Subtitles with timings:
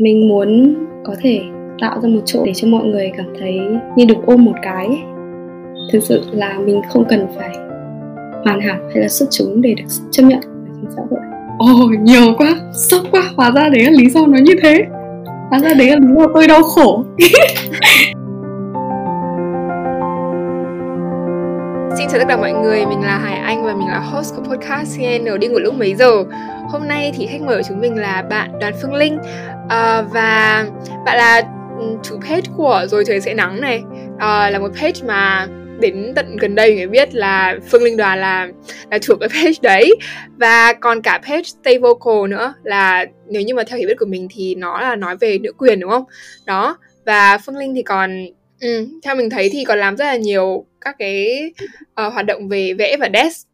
[0.00, 0.74] mình muốn
[1.04, 1.40] có thể
[1.80, 3.60] tạo ra một chỗ để cho mọi người cảm thấy
[3.96, 4.88] như được ôm một cái.
[5.92, 7.50] Thực sự là mình không cần phải
[8.44, 11.20] hoàn hảo hay là xuất chúng để được chấp nhận trong xã hội.
[11.58, 13.22] Ồ oh, nhiều quá sốc quá.
[13.36, 14.84] Hóa ra đấy là lý do nó như thế.
[15.50, 17.04] Hóa ra đấy là lý do tôi đau khổ.
[21.98, 24.42] Xin chào tất cả mọi người, mình là Hải Anh và mình là host của
[24.42, 26.24] podcast CN đi ngủ lúc mấy giờ.
[26.68, 29.18] Hôm nay thì khách mời của chúng mình là bạn Đoàn Phương Linh
[29.68, 30.66] à, Và
[31.04, 31.42] bạn là
[31.78, 33.82] ừ, chủ page của Rồi Trời Sẽ Nắng này.
[34.18, 35.46] À, Là một page mà
[35.80, 38.48] đến tận gần đây người biết là Phương Linh Đoàn là
[38.90, 39.96] là chủ cái page đấy.
[40.36, 44.06] Và còn cả page Stay Vocal nữa là nếu như mà theo hiểu biết của
[44.06, 46.04] mình thì nó là nói về nữ quyền đúng không?
[46.46, 48.26] Đó và Phương Linh thì còn
[48.60, 51.52] ừ, theo mình thấy thì còn làm rất là nhiều các cái
[52.06, 53.48] uh, hoạt động về vẽ và desk.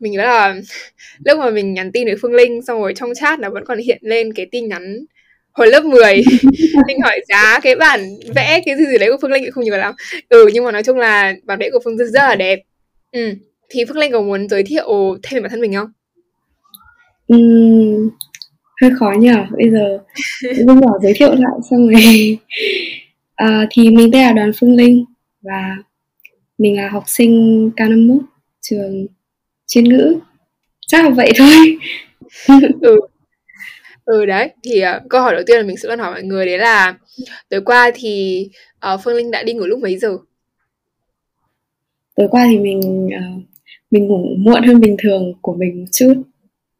[0.00, 0.54] Mình nhớ là
[1.24, 3.78] lúc mà mình nhắn tin với Phương Linh xong rồi trong chat nó vẫn còn
[3.78, 5.04] hiện lên cái tin nhắn
[5.58, 6.02] hồi lớp 10
[6.88, 8.00] Linh hỏi giá cái bản
[8.34, 9.94] vẽ cái gì gì đấy của Phương Linh không nhớ lắm.
[10.28, 12.60] Ừ nhưng mà nói chung là bản vẽ của Phương Linh rất là đẹp.
[13.12, 13.34] Ừ
[13.70, 15.90] thì Phương Linh có muốn giới thiệu thêm về bản thân mình không?
[17.34, 18.08] Uhm,
[18.82, 19.98] hơi khó nhỉ bây giờ
[20.42, 22.38] Linh bảo giới thiệu lại xong rồi.
[23.34, 25.04] À, thì mình tên là Đoàn Phương Linh
[25.42, 25.76] và
[26.58, 28.18] mình là học sinh K51
[28.60, 29.06] trường
[29.66, 30.18] chuyên ngữ.
[30.86, 31.78] Chắc là vậy thôi.
[32.80, 33.00] Ừ
[34.08, 36.46] ừ đấy thì uh, câu hỏi đầu tiên là mình sẽ luôn hỏi mọi người
[36.46, 36.94] đấy là
[37.48, 38.44] tối qua thì
[38.94, 40.18] uh, phương linh đã đi ngủ lúc mấy giờ?
[42.16, 43.42] Tối qua thì mình uh,
[43.90, 46.14] mình ngủ muộn hơn bình thường của mình một chút.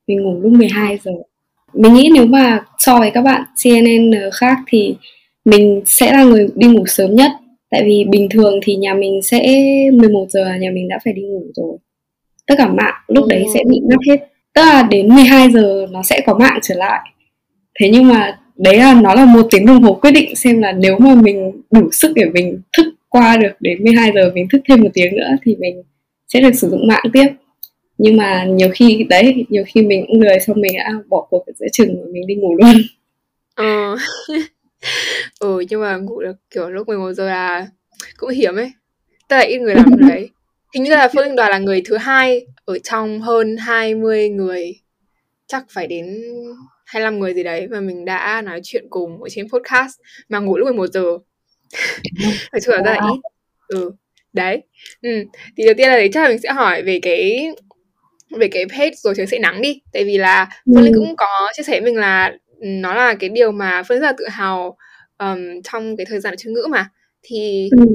[0.07, 1.13] Mình ngủ lúc 12 giờ.
[1.75, 4.95] Mình nghĩ nếu mà so với các bạn CNN khác thì
[5.45, 7.31] mình sẽ là người đi ngủ sớm nhất.
[7.71, 9.41] Tại vì bình thường thì nhà mình sẽ
[9.93, 11.79] 11 giờ là nhà mình đã phải đi ngủ rồi.
[12.47, 14.27] Tất cả mạng lúc đấy sẽ bị ngắt hết.
[14.55, 17.01] Tức là đến 12 giờ nó sẽ có mạng trở lại
[17.79, 20.73] thế nhưng mà đấy là nó là một tiếng đồng hồ quyết định xem là
[20.73, 24.61] nếu mà mình đủ sức để mình thức qua được đến 12 giờ mình thức
[24.69, 25.83] thêm một tiếng nữa thì mình
[26.29, 27.27] sẽ được sử dụng mạng tiếp.
[27.99, 31.47] Nhưng mà nhiều khi đấy nhiều khi mình cũng lười xong mình đã bỏ cuộc
[31.47, 32.75] ở giữa chừng và mình đi ngủ luôn.
[33.55, 33.97] Ờ.
[35.41, 37.67] Ừ nhưng mà ngủ được kiểu lúc 11 giờ là
[38.17, 38.73] cũng hiếm ấy.
[39.29, 40.29] Tức là ít người làm đấy.
[40.75, 44.75] Hình như là phương linh đoàn là người thứ hai ở trong hơn 20 người.
[45.47, 46.07] Chắc phải đến
[46.89, 50.57] 25 người gì đấy mà mình đã nói chuyện cùng ở trên podcast mà ngủ
[50.57, 51.03] lúc 11 giờ.
[52.53, 53.21] Nói chung là rất là ít.
[53.69, 53.91] Ừ
[54.33, 54.63] đấy.
[55.03, 55.11] Ừ.
[55.57, 57.49] thì đầu tiên là đấy chắc là mình sẽ hỏi về cái
[58.31, 59.81] về cái page rồi trời sẽ nắng đi.
[59.93, 63.31] Tại vì là phương linh cũng có chia sẻ với mình là nó là cái
[63.31, 64.77] điều mà phương rất là tự hào
[65.19, 66.91] um, trong cái thời gian chuyên ngữ mà.
[67.23, 67.87] Thì ừ.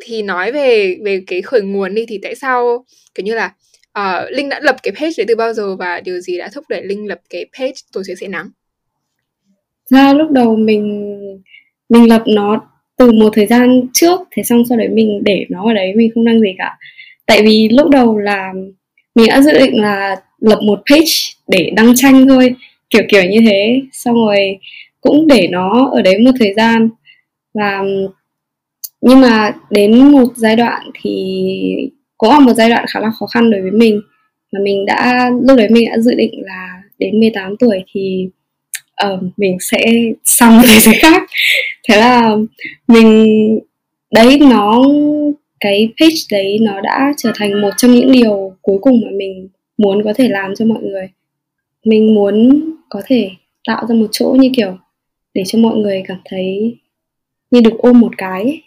[0.00, 2.84] thì nói về về cái khởi nguồn đi thì tại sao
[3.14, 3.54] kiểu như là
[3.98, 6.64] uh, Linh đã lập cái page đấy từ bao giờ và điều gì đã thúc
[6.68, 8.50] đẩy Linh lập cái page tổ chức sẽ nắng?
[9.90, 11.14] Ra lúc đầu mình
[11.88, 12.60] mình lập nó
[12.96, 16.10] từ một thời gian trước thế xong sau đấy mình để nó ở đấy mình
[16.14, 16.76] không đăng gì cả.
[17.26, 18.52] Tại vì lúc đầu là
[19.14, 21.12] mình đã dự định là lập một page
[21.48, 22.54] để đăng tranh thôi
[22.90, 23.82] kiểu kiểu như thế.
[23.92, 24.58] Xong rồi
[25.00, 26.88] cũng để nó ở đấy một thời gian.
[27.54, 27.82] Và
[29.00, 33.26] nhưng mà đến một giai đoạn thì cũng là một giai đoạn khá là khó
[33.26, 34.00] khăn đối với mình
[34.52, 38.28] mà mình đã lúc đấy mình đã dự định là đến 18 tuổi thì
[39.06, 39.84] uh, mình sẽ
[40.24, 41.22] xong thế giới khác.
[41.88, 42.36] Thế là
[42.88, 43.60] mình
[44.14, 44.84] đấy nó
[45.60, 49.48] cái page đấy nó đã trở thành một trong những điều cuối cùng mà mình
[49.78, 51.08] muốn có thể làm cho mọi người.
[51.84, 53.30] Mình muốn có thể
[53.68, 54.76] tạo ra một chỗ như kiểu
[55.34, 56.76] để cho mọi người cảm thấy
[57.50, 58.42] như được ôm một cái.
[58.42, 58.62] ấy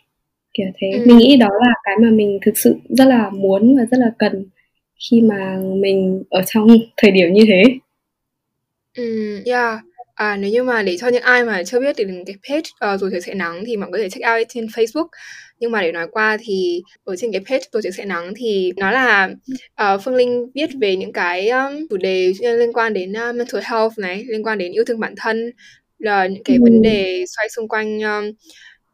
[0.53, 1.03] kiểu thế ừ.
[1.05, 4.11] mình nghĩ đó là cái mà mình thực sự rất là muốn và rất là
[4.19, 4.45] cần
[5.09, 6.67] khi mà mình ở trong
[6.97, 7.63] thời điểm như thế
[8.97, 9.79] ừ yeah
[10.21, 13.01] À, nếu như mà để cho những ai mà chưa biết thì cái page uh,
[13.01, 15.07] rồi trời sẽ nắng thì mọi người có thể check out trên Facebook
[15.59, 18.71] nhưng mà để nói qua thì ở trên cái page rồi trời sẽ nắng thì
[18.77, 19.29] nó là
[19.83, 23.61] uh, Phương Linh viết về những cái um, chủ đề liên quan đến uh, mental
[23.63, 25.51] health này liên quan đến yêu thương bản thân
[25.97, 26.61] là những cái ừ.
[26.63, 28.31] vấn đề xoay xung quanh um,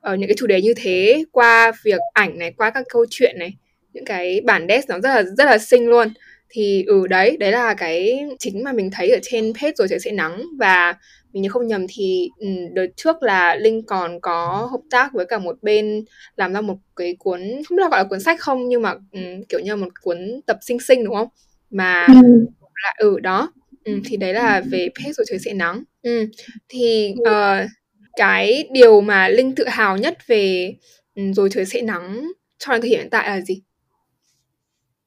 [0.02, 3.36] ở những cái chủ đề như thế qua việc ảnh này qua các câu chuyện
[3.40, 3.54] này
[3.94, 6.08] những cái bản desk nó rất là rất là xinh luôn.
[6.50, 10.00] Thì ừ đấy đấy là cái chính mà mình thấy ở trên page rồi trời
[10.00, 10.44] sẽ nắng.
[10.60, 10.96] Và
[11.34, 15.26] mình nhớ không nhầm thì ừ, đợt trước là linh còn có hợp tác với
[15.26, 16.06] cả một bên
[16.36, 18.92] làm ra một cái cuốn không biết là gọi là cuốn sách không nhưng mà
[19.12, 21.28] um, kiểu như là một cuốn tập sinh sinh đúng không?
[21.70, 22.46] Mà ừ.
[22.84, 23.54] lại ừ đó.
[23.84, 25.84] Ừ, thì đấy là về page rồi trời sẽ nắng.
[26.02, 26.26] Ừ,
[26.70, 27.70] thì uh,
[28.18, 30.74] cái điều mà linh tự hào nhất về
[31.16, 33.62] ừ, rồi trời sẽ nắng cho đến thời hiện tại là gì?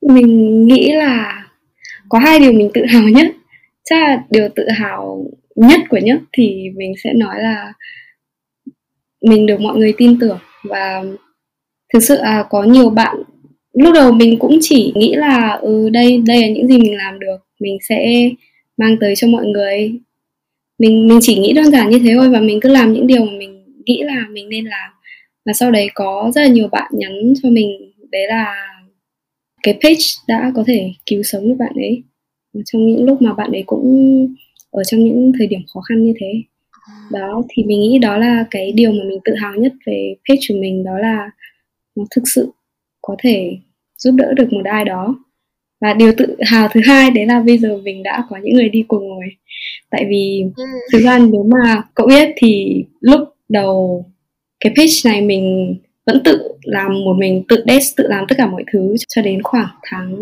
[0.03, 1.47] Mình nghĩ là
[2.09, 3.27] có hai điều mình tự hào nhất.
[3.85, 5.25] Chắc là điều tự hào
[5.57, 7.73] nhất của nhất thì mình sẽ nói là
[9.23, 10.39] mình được mọi người tin tưởng.
[10.65, 11.03] Và
[11.93, 13.17] thực sự là có nhiều bạn,
[13.73, 17.19] lúc đầu mình cũng chỉ nghĩ là ừ đây đây là những gì mình làm
[17.19, 18.31] được, mình sẽ
[18.77, 19.93] mang tới cho mọi người
[20.81, 23.25] mình mình chỉ nghĩ đơn giản như thế thôi và mình cứ làm những điều
[23.25, 24.91] mà mình nghĩ là mình nên làm.
[25.47, 28.69] Và sau đấy có rất là nhiều bạn nhắn cho mình, đấy là
[29.63, 32.03] cái page đã có thể cứu sống được bạn ấy.
[32.65, 33.85] Trong những lúc mà bạn ấy cũng
[34.71, 36.43] ở trong những thời điểm khó khăn như thế.
[37.13, 40.41] Đó, thì mình nghĩ đó là cái điều mà mình tự hào nhất về page
[40.49, 41.31] của mình, đó là
[41.97, 42.53] nó thực sự
[43.03, 43.57] có thể
[43.99, 45.15] giúp đỡ được một ai đó.
[45.81, 48.69] Và điều tự hào thứ hai đấy là bây giờ mình đã có những người
[48.69, 49.27] đi cùng rồi
[49.91, 50.65] tại vì ừ.
[50.93, 54.05] thực ra nếu mà cậu biết thì lúc đầu
[54.61, 55.77] cái page này mình
[56.07, 59.43] vẫn tự làm một mình tự desk tự làm tất cả mọi thứ cho đến
[59.43, 60.17] khoảng tháng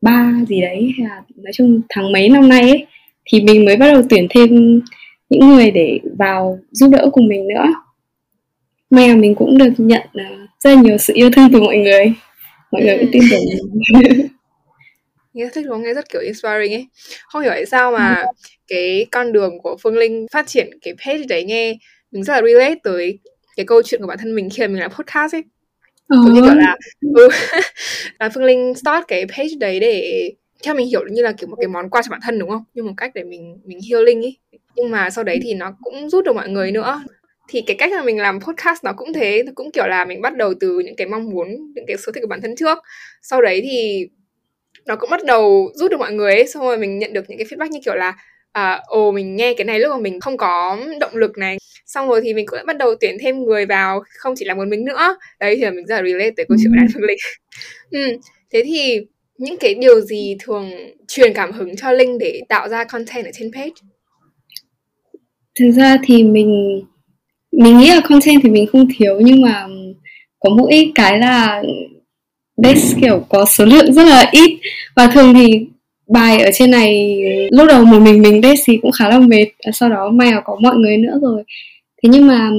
[0.00, 2.86] 3 gì đấy hay là nói chung tháng mấy năm nay ấy
[3.24, 4.80] thì mình mới bắt đầu tuyển thêm
[5.30, 7.64] những người để vào giúp đỡ cùng mình nữa.
[8.90, 12.12] May là mình cũng được nhận uh, rất nhiều sự yêu thương từ mọi người.
[12.72, 13.40] Mọi người cũng tin tưởng
[13.92, 14.26] mình
[15.32, 16.86] nghe thích đúng nghe rất kiểu inspiring ấy.
[17.26, 18.24] Không hiểu tại sao mà
[18.68, 21.74] cái con đường của phương linh phát triển cái page đấy nghe
[22.10, 23.18] mình rất là relate tới
[23.56, 25.42] cái câu chuyện của bản thân mình khi mà mình làm podcast ấy.
[26.08, 26.76] Giống như kiểu là
[27.14, 27.28] ừ,
[28.18, 30.30] là phương linh start cái page đấy để
[30.62, 32.64] theo mình hiểu như là kiểu một cái món quà cho bản thân đúng không?
[32.74, 34.36] Như một cách để mình mình healing ấy.
[34.76, 37.02] Nhưng mà sau đấy thì nó cũng giúp được mọi người nữa.
[37.48, 40.20] Thì cái cách mà mình làm podcast nó cũng thế nó cũng kiểu là mình
[40.20, 42.78] bắt đầu từ những cái mong muốn những cái sở thích của bản thân trước.
[43.22, 44.06] Sau đấy thì
[44.86, 46.46] nó cũng bắt đầu giúp được mọi người ấy.
[46.48, 48.14] Xong rồi mình nhận được những cái feedback như kiểu là
[48.52, 51.58] à, ồ mình nghe cái này lúc mà mình không có động lực này.
[51.86, 54.54] Xong rồi thì mình cũng đã bắt đầu tuyển thêm người vào không chỉ là
[54.54, 55.16] một mình nữa.
[55.40, 57.18] Đấy thì là mình rất là relate tới câu chuyện của Đan Phương Linh.
[57.90, 58.00] Ừ,
[58.52, 59.00] thế thì
[59.38, 60.70] những cái điều gì thường
[61.08, 63.70] truyền cảm hứng cho Linh để tạo ra content ở trên page?
[65.58, 66.80] Thực ra thì mình
[67.52, 69.66] mình nghĩ là content thì mình không thiếu nhưng mà
[70.40, 71.62] có mỗi cái là
[72.64, 74.58] desk kiểu có số lượng rất là ít.
[74.96, 75.66] Và thường thì
[76.08, 77.20] bài ở trên này
[77.50, 79.46] lúc đầu một mình mình desk thì cũng khá là mệt.
[79.72, 81.42] Sau đó may là có mọi người nữa rồi.
[82.02, 82.50] Thế nhưng mà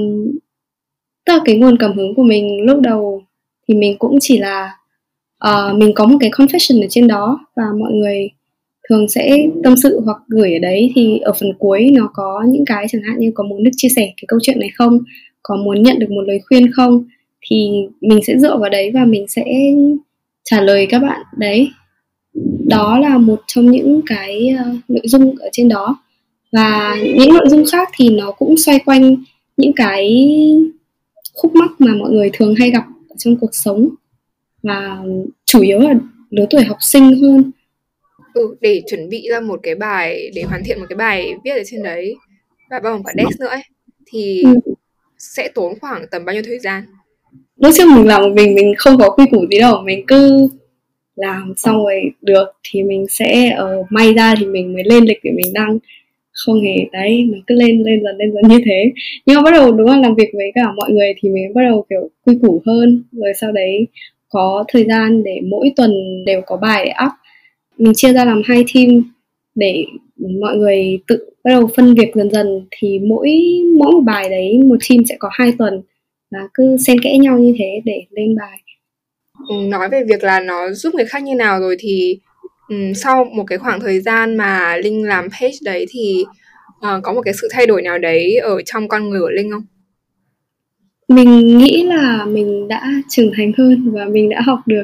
[1.26, 3.24] tức là cái nguồn cảm hứng của mình lúc đầu
[3.68, 4.72] thì mình cũng chỉ là
[5.48, 7.40] uh, mình có một cái confession ở trên đó.
[7.56, 8.30] Và mọi người
[8.90, 10.92] thường sẽ tâm sự hoặc gửi ở đấy.
[10.96, 13.90] Thì ở phần cuối nó có những cái chẳng hạn như có muốn được chia
[13.96, 15.00] sẻ cái câu chuyện này không?
[15.44, 17.04] Có muốn nhận được một lời khuyên không?
[17.52, 17.70] Thì
[18.02, 19.44] mình sẽ dựa vào đấy và mình sẽ
[20.44, 21.22] trả lời các bạn.
[21.38, 21.70] Đấy.
[22.68, 26.04] Đó là một trong những cái uh, nội dung ở trên đó.
[26.52, 29.16] Và những nội dung khác thì nó cũng xoay quanh
[29.58, 30.28] những cái
[31.34, 32.84] khúc mắc mà mọi người thường hay gặp
[33.18, 33.90] trong cuộc sống.
[34.64, 34.98] Và
[35.46, 35.94] chủ yếu là
[36.30, 37.52] lứa tuổi học sinh hơn.
[38.34, 41.52] Ừ, để chuẩn bị ra một cái bài để hoàn thiện một cái bài viết
[41.52, 42.16] ở trên đấy.
[42.70, 43.64] Và bao gồm cả desk nữa ấy,
[44.06, 44.74] thì ừ.
[45.18, 46.84] sẽ tốn khoảng tầm bao nhiêu thời gian
[47.62, 49.82] lúc trước mình làm một mình mình không có quy củ gì đâu.
[49.86, 50.48] Mình cứ
[51.16, 55.20] làm xong rồi được thì mình sẽ uh, may ra thì mình mới lên lịch
[55.24, 55.78] để mình đăng.
[56.32, 58.92] Không hề đấy nó cứ lên lên dần lên dần như thế.
[59.26, 61.62] Nhưng mà bắt đầu đúng là làm việc với cả mọi người thì mình bắt
[61.70, 63.04] đầu kiểu quy củ hơn.
[63.12, 63.88] Rồi sau đấy
[64.30, 65.92] có thời gian để mỗi tuần
[66.26, 67.12] đều có bài để up.
[67.78, 69.04] Mình chia ra làm hai team
[69.56, 69.84] để
[70.42, 72.66] mọi người tự bắt đầu phân việc dần dần.
[72.72, 73.30] Thì mỗi
[73.78, 75.82] mỗi một bài đấy một team sẽ có hai tuần
[76.32, 78.62] và cứ xen kẽ nhau như thế để lên bài.
[79.50, 82.20] Ừ, nói về việc là nó giúp người khác như nào rồi thì
[82.70, 86.24] um, sau một cái khoảng thời gian mà linh làm page đấy thì
[86.78, 89.52] uh, có một cái sự thay đổi nào đấy ở trong con người của linh
[89.52, 89.66] không?
[91.08, 94.84] Mình nghĩ là mình đã trưởng thành hơn và mình đã học được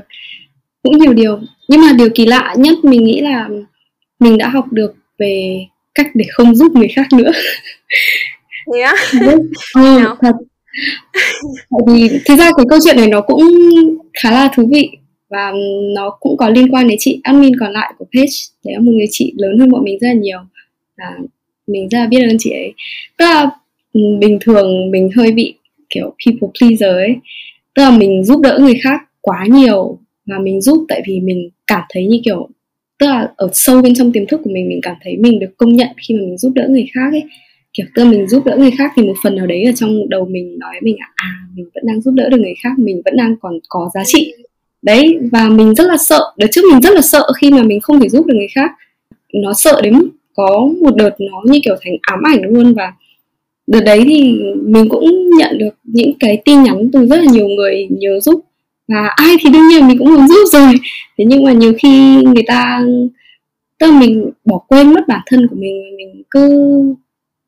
[0.84, 1.40] cũng nhiều điều.
[1.68, 3.50] Nhưng mà điều kỳ lạ nhất mình nghĩ là
[4.20, 7.32] mình đã học được về cách để không giúp người khác nữa.
[8.78, 8.98] Yeah.
[9.76, 10.36] ừ, thật
[11.70, 13.42] bởi vì thực ra cái câu chuyện này nó cũng
[14.24, 14.90] khá là thú vị
[15.30, 15.52] và
[15.96, 18.34] nó cũng có liên quan đến chị admin còn lại của page.
[18.66, 20.40] Đấy là một người chị lớn hơn bọn mình rất là nhiều
[20.98, 21.06] và
[21.68, 22.74] mình rất là biết ơn chị ấy.
[23.18, 23.50] Tức là
[23.94, 25.54] ừ, bình thường mình hơi bị
[25.90, 27.16] kiểu people pleaser ấy.
[27.76, 31.50] Tức là mình giúp đỡ người khác quá nhiều và mình giúp tại vì mình
[31.68, 32.50] cảm thấy như kiểu,
[33.00, 35.58] tức là ở sâu bên trong tiềm thức của mình mình cảm thấy mình được
[35.58, 37.24] công nhận khi mà mình giúp đỡ người khác ấy
[37.74, 40.26] kiểu, tức mình giúp đỡ người khác thì một phần nào đấy ở trong đầu
[40.26, 43.36] mình nói mình à mình vẫn đang giúp đỡ được người khác, mình vẫn đang
[43.42, 44.34] còn có giá trị.
[44.82, 47.80] Đấy, và mình rất là sợ, đợt trước mình rất là sợ khi mà mình
[47.80, 48.72] không thể giúp được người khác.
[49.34, 52.94] Nó sợ đến mức có một đợt nó như kiểu thành ám ảnh luôn và
[53.68, 57.48] đợt đấy thì mình cũng nhận được những cái tin nhắn từ rất là nhiều
[57.48, 58.46] người nhớ giúp.
[58.88, 60.74] Và ai thì đương nhiên mình cũng muốn giúp rồi.
[61.18, 62.82] Thế nhưng mà nhiều khi người ta,
[63.80, 66.50] tức là mình bỏ quên mất bản thân của mình mình cứ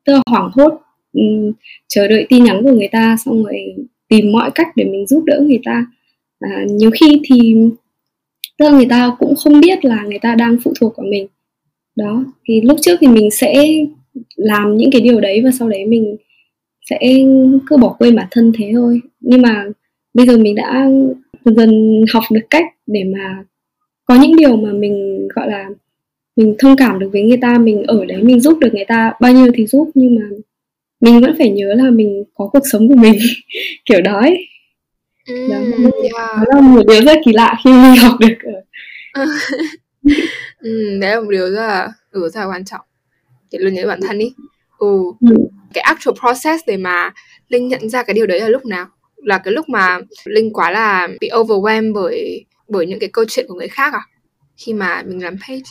[0.04, 0.80] tức là hoảng hốt
[1.12, 1.52] um,
[1.88, 3.56] chờ đợi tin nhắn của người ta xong rồi
[4.08, 5.86] tìm mọi cách để mình giúp đỡ người ta.
[6.40, 7.54] À, nhiều khi thì
[8.58, 11.26] tức là người ta cũng không biết là người ta đang phụ thuộc vào mình.
[11.96, 13.66] Đó thì lúc trước thì mình sẽ
[14.36, 16.16] làm những cái điều đấy và sau đấy mình
[16.90, 16.98] sẽ
[17.66, 19.00] cứ bỏ quên bản thân thế thôi.
[19.20, 19.64] Nhưng mà
[20.14, 20.88] bây giờ mình đã
[21.44, 23.44] dần dần học được cách để mà
[24.04, 25.68] có những điều mà mình gọi là
[26.36, 29.12] mình thông cảm được với người ta mình ở đấy mình giúp được người ta
[29.20, 30.22] bao nhiêu thì giúp nhưng mà
[31.00, 33.18] mình vẫn phải nhớ là mình có cuộc sống của mình
[33.84, 34.46] kiểu đó ấy
[35.28, 36.36] Mm, đó, yeah.
[36.36, 38.34] đó là một điều rất kỳ lạ khi mình học được
[39.12, 39.24] ở
[40.58, 42.80] ừ, đấy là một điều rất là ừ, rất là quan trọng
[43.52, 44.32] để luôn nhớ bản thân đi
[44.78, 44.86] ừ.
[45.20, 45.36] Ừ.
[45.74, 47.10] cái actual process để mà
[47.48, 50.70] linh nhận ra cái điều đấy là lúc nào là cái lúc mà linh quá
[50.70, 54.02] là bị overwhelmed bởi bởi những cái câu chuyện của người khác à
[54.56, 55.62] khi mà mình làm page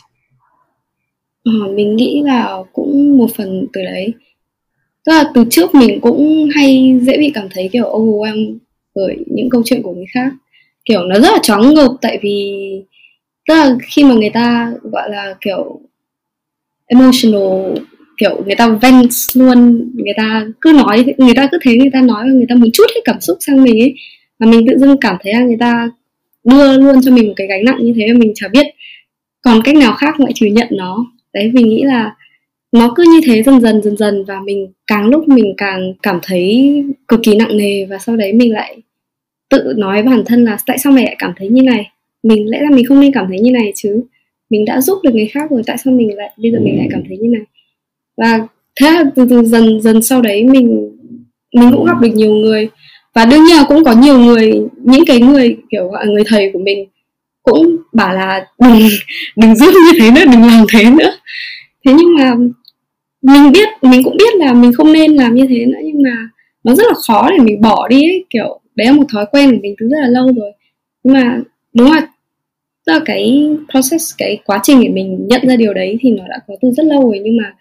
[1.44, 4.14] Ờ, mình nghĩ là cũng một phần từ đấy.
[5.06, 8.56] Tức là từ trước mình cũng hay dễ bị cảm thấy kiểu overwhelmed
[8.94, 10.32] bởi những câu chuyện của người khác.
[10.84, 12.54] Kiểu nó rất là choáng ngợp tại vì
[13.48, 15.80] tức là khi mà người ta gọi là kiểu
[16.86, 17.74] emotional
[18.18, 22.00] kiểu người ta vent luôn người ta cứ nói người ta cứ thế người ta
[22.00, 23.94] nói và người ta muốn chút hết cảm xúc sang mình ấy
[24.38, 25.90] mà mình tự dưng cảm thấy là người ta
[26.44, 28.66] đưa luôn cho mình một cái gánh nặng như thế mà mình chả biết
[29.42, 32.16] còn cách nào khác ngoại trừ nhận nó đấy, mình nghĩ là
[32.72, 36.18] nó cứ như thế dần dần dần dần và mình càng lúc mình càng cảm
[36.22, 36.74] thấy
[37.08, 38.82] cực kỳ nặng nề và sau đấy mình lại
[39.50, 41.90] tự nói bản thân là tại sao mày lại cảm thấy như này?
[42.22, 44.02] Mình lẽ ra mình không nên cảm thấy như này chứ.
[44.50, 46.88] Mình đã giúp được người khác rồi, tại sao mình lại, bây giờ mình lại
[46.90, 47.42] cảm thấy như này?
[48.16, 48.46] Và
[48.80, 50.90] thế là từ từ dần dần sau đấy mình
[51.54, 52.68] mình cũng gặp được nhiều người.
[53.14, 54.52] Và đương nhiên là cũng có nhiều người,
[54.84, 56.88] những cái người, kiểu, gọi là, người thầy của mình
[57.50, 58.88] cũng bảo là đừng
[59.36, 61.12] đừng giúp như thế nữa đừng làm thế nữa.
[61.86, 62.34] Thế nhưng mà
[63.22, 66.28] mình biết mình cũng biết là mình không nên làm như thế nữa nhưng mà
[66.64, 68.24] nó rất là khó để mình bỏ đi ấy.
[68.30, 70.52] Kiểu đấy là một thói quen của mình từ rất là lâu rồi.
[71.04, 71.40] Nhưng mà
[71.74, 72.06] đúng là
[72.86, 76.24] tức là cái process cái quá trình để mình nhận ra điều đấy thì nó
[76.28, 77.20] đã có từ rất lâu rồi.
[77.24, 77.54] Nhưng mà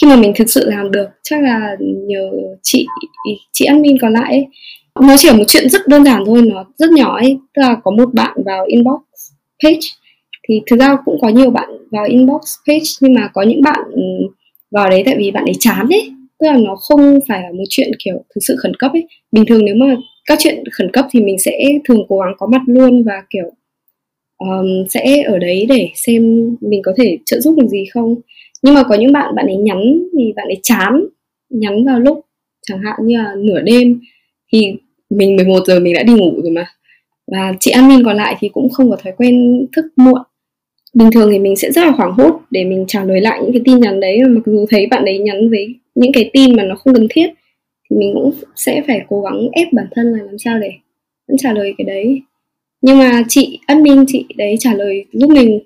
[0.00, 2.30] khi mà mình thực sự làm được chắc là nhờ
[2.62, 2.86] chị
[3.52, 4.46] chị admin còn lại ấy,
[5.00, 7.38] nó chỉ là một chuyện rất đơn giản thôi nó rất nhỏ ấy.
[7.54, 9.00] Tức là có một bạn vào inbox
[9.62, 9.86] page.
[10.48, 13.80] Thì thực ra cũng có nhiều bạn vào inbox page nhưng mà có những bạn
[13.92, 14.02] ừ,
[14.70, 16.10] vào đấy tại vì bạn ấy chán ấy.
[16.38, 19.06] Tức là nó không phải là một chuyện kiểu thực sự khẩn cấp ấy.
[19.32, 19.96] Bình thường nếu mà
[20.26, 21.52] các chuyện khẩn cấp thì mình sẽ
[21.84, 23.50] thường cố gắng có mặt luôn và kiểu
[24.38, 26.22] um, sẽ ở đấy để xem
[26.60, 28.14] mình có thể trợ giúp được gì không.
[28.62, 31.04] Nhưng mà có những bạn bạn ấy nhắn thì bạn ấy chán
[31.50, 32.20] nhắn vào lúc
[32.66, 34.00] chẳng hạn như là nửa đêm
[34.52, 34.74] thì
[35.10, 36.66] mình 11 giờ mình đã đi ngủ rồi mà
[37.32, 40.20] và chị admin còn lại thì cũng không có thói quen thức muộn.
[40.94, 43.52] Bình thường thì mình sẽ rất là hoảng hốt để mình trả lời lại những
[43.52, 44.20] cái tin nhắn đấy.
[44.28, 47.26] Mặc dù thấy bạn ấy nhắn với những cái tin mà nó không cần thiết,
[47.90, 50.70] thì mình cũng sẽ phải cố gắng ép bản thân là làm sao để
[51.28, 52.20] vẫn trả lời cái đấy.
[52.80, 55.60] Nhưng mà chị admin, chị đấy trả lời giúp mình,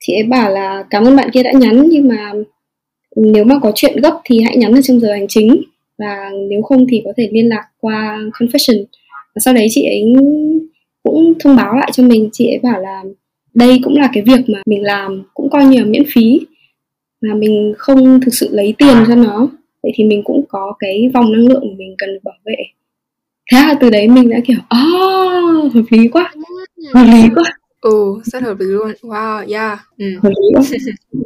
[0.00, 2.32] chị ấy bảo là, cảm ơn bạn kia đã nhắn, nhưng mà
[3.16, 5.62] nếu mà có chuyện gấp thì hãy nhắn ở trong giờ hành chính.
[5.98, 8.84] Và nếu không thì có thể liên lạc qua confession.
[9.34, 10.02] Và sau đấy chị ấy
[11.04, 12.28] cũng thông báo lại cho mình.
[12.32, 13.02] Chị ấy bảo là
[13.54, 16.40] đây cũng là cái việc mà mình làm cũng coi như là miễn phí
[17.20, 19.48] mà mình không thực sự lấy tiền cho nó.
[19.82, 22.56] Vậy thì mình cũng có cái vòng năng lượng của mình cần được bảo vệ.
[23.52, 24.84] Thế là từ đấy mình đã kiểu à
[25.66, 26.32] oh, hợp lý quá
[26.94, 27.44] hợp lý quá.
[27.80, 28.92] Ừ rất hợp lý luôn.
[29.02, 30.06] Wow yeah ừ.
[30.22, 30.62] hợp lý quá.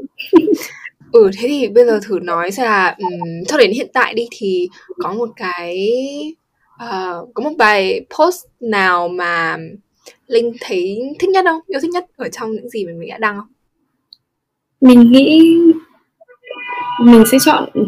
[1.13, 4.27] Ừ thế thì bây giờ thử nói xem là um, cho đến hiện tại đi
[4.39, 4.69] thì
[4.99, 5.89] có một cái
[6.85, 9.57] uh, có một bài post nào mà
[10.27, 11.61] linh thấy thích nhất không?
[11.67, 13.49] Yêu thích nhất ở trong những gì mà mình đã đăng không?
[14.81, 15.57] Mình nghĩ
[17.05, 17.83] mình sẽ chọn ừ,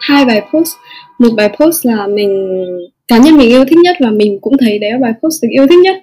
[0.00, 0.76] hai bài post.
[1.18, 2.62] Một bài post là mình
[3.08, 5.48] cá nhân mình yêu thích nhất và mình cũng thấy đấy là bài post được
[5.50, 5.96] yêu thích nhất.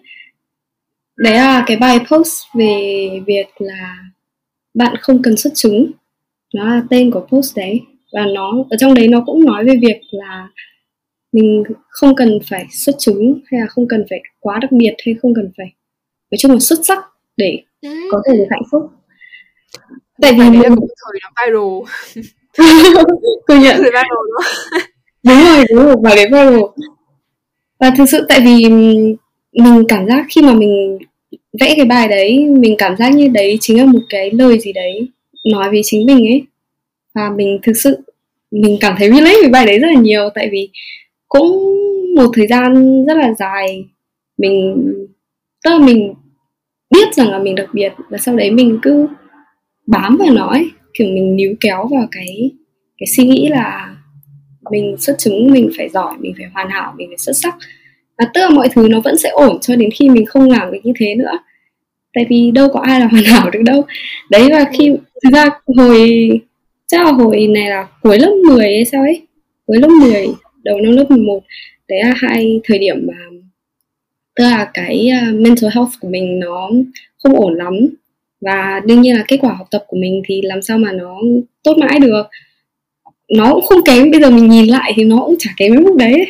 [1.17, 3.97] Đấy là cái bài post về việc là
[4.73, 5.91] bạn không cần xuất chúng
[6.53, 7.81] nó là tên của post đấy
[8.13, 10.47] và nó ở trong đấy nó cũng nói về việc là
[11.33, 15.15] mình không cần phải xuất chúng hay là không cần phải quá đặc biệt hay
[15.21, 15.73] không cần phải
[16.31, 16.99] nói chung là xuất sắc
[17.37, 17.59] để
[18.11, 18.91] có thể được hạnh phúc.
[20.21, 20.61] Tại vì mình...
[20.61, 23.03] là cũng thời nó viral.
[23.47, 23.75] Công nhận.
[23.77, 24.39] Thời viral đó.
[25.23, 26.61] Đúng rồi đúng rồi và cái viral.
[27.79, 28.69] Và thực sự tại vì
[29.53, 30.97] mình cảm giác khi mà mình
[31.59, 34.73] vẽ cái bài đấy mình cảm giác như đấy chính là một cái lời gì
[34.73, 35.07] đấy
[35.51, 36.43] nói về chính mình ấy.
[37.15, 37.97] Và mình thực sự
[38.51, 40.69] mình cảm thấy relate với bài đấy rất là nhiều tại vì
[41.37, 41.75] cũng
[42.15, 43.85] một thời gian rất là dài.
[44.37, 44.85] Mình,
[45.63, 46.13] tức là mình
[46.89, 49.07] biết rằng là mình đặc biệt và sau đấy mình cứ
[49.87, 50.69] bám vào nó ấy.
[50.93, 52.51] Kiểu mình níu kéo vào cái
[52.97, 53.95] cái suy nghĩ là
[54.71, 57.55] mình xuất chúng, mình phải giỏi, mình phải hoàn hảo, mình phải xuất sắc.
[58.17, 60.71] Và tức là mọi thứ nó vẫn sẽ ổn cho đến khi mình không làm
[60.71, 61.31] được như thế nữa.
[62.13, 63.83] Tại vì đâu có ai là hoàn hảo được đâu.
[64.29, 64.91] Đấy, và khi,
[65.23, 66.29] thực ra hồi,
[66.87, 69.27] chắc là hồi này là cuối lớp 10 hay sao ấy?
[69.65, 70.27] Cuối lớp 10
[70.63, 71.43] đầu năm lớp 11
[71.87, 73.13] đấy là hai thời điểm mà,
[74.35, 76.71] tức là cái à, mental health của mình nó
[77.17, 77.73] không ổn lắm.
[78.41, 81.19] Và đương nhiên là kết quả học tập của mình thì làm sao mà nó
[81.63, 82.23] tốt mãi được.
[83.29, 85.83] Nó cũng không kém, bây giờ mình nhìn lại thì nó cũng chả kém đến
[85.83, 86.25] mức đấy.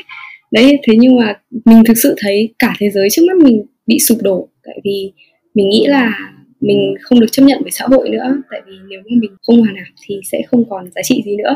[0.52, 1.34] Đấy, thế nhưng mà
[1.66, 4.50] mình thực sự thấy cả thế giới trước mắt mình bị sụp đổ.
[4.64, 5.12] Tại vì
[5.54, 6.14] mình nghĩ là
[6.62, 8.42] mình không được chấp nhận bởi xã hội nữa.
[8.52, 11.36] Tại vì nếu mà mình không hoàn hảo thì sẽ không còn giá trị gì
[11.36, 11.56] nữa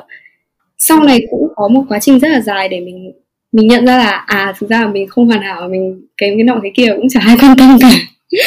[0.77, 3.11] sau này cũng có một quá trình rất là dài để mình
[3.51, 6.43] mình nhận ra là à thực ra là mình không hoàn hảo, mình kém cái
[6.43, 7.91] nọ cái kia cũng chả ai quan tâm cả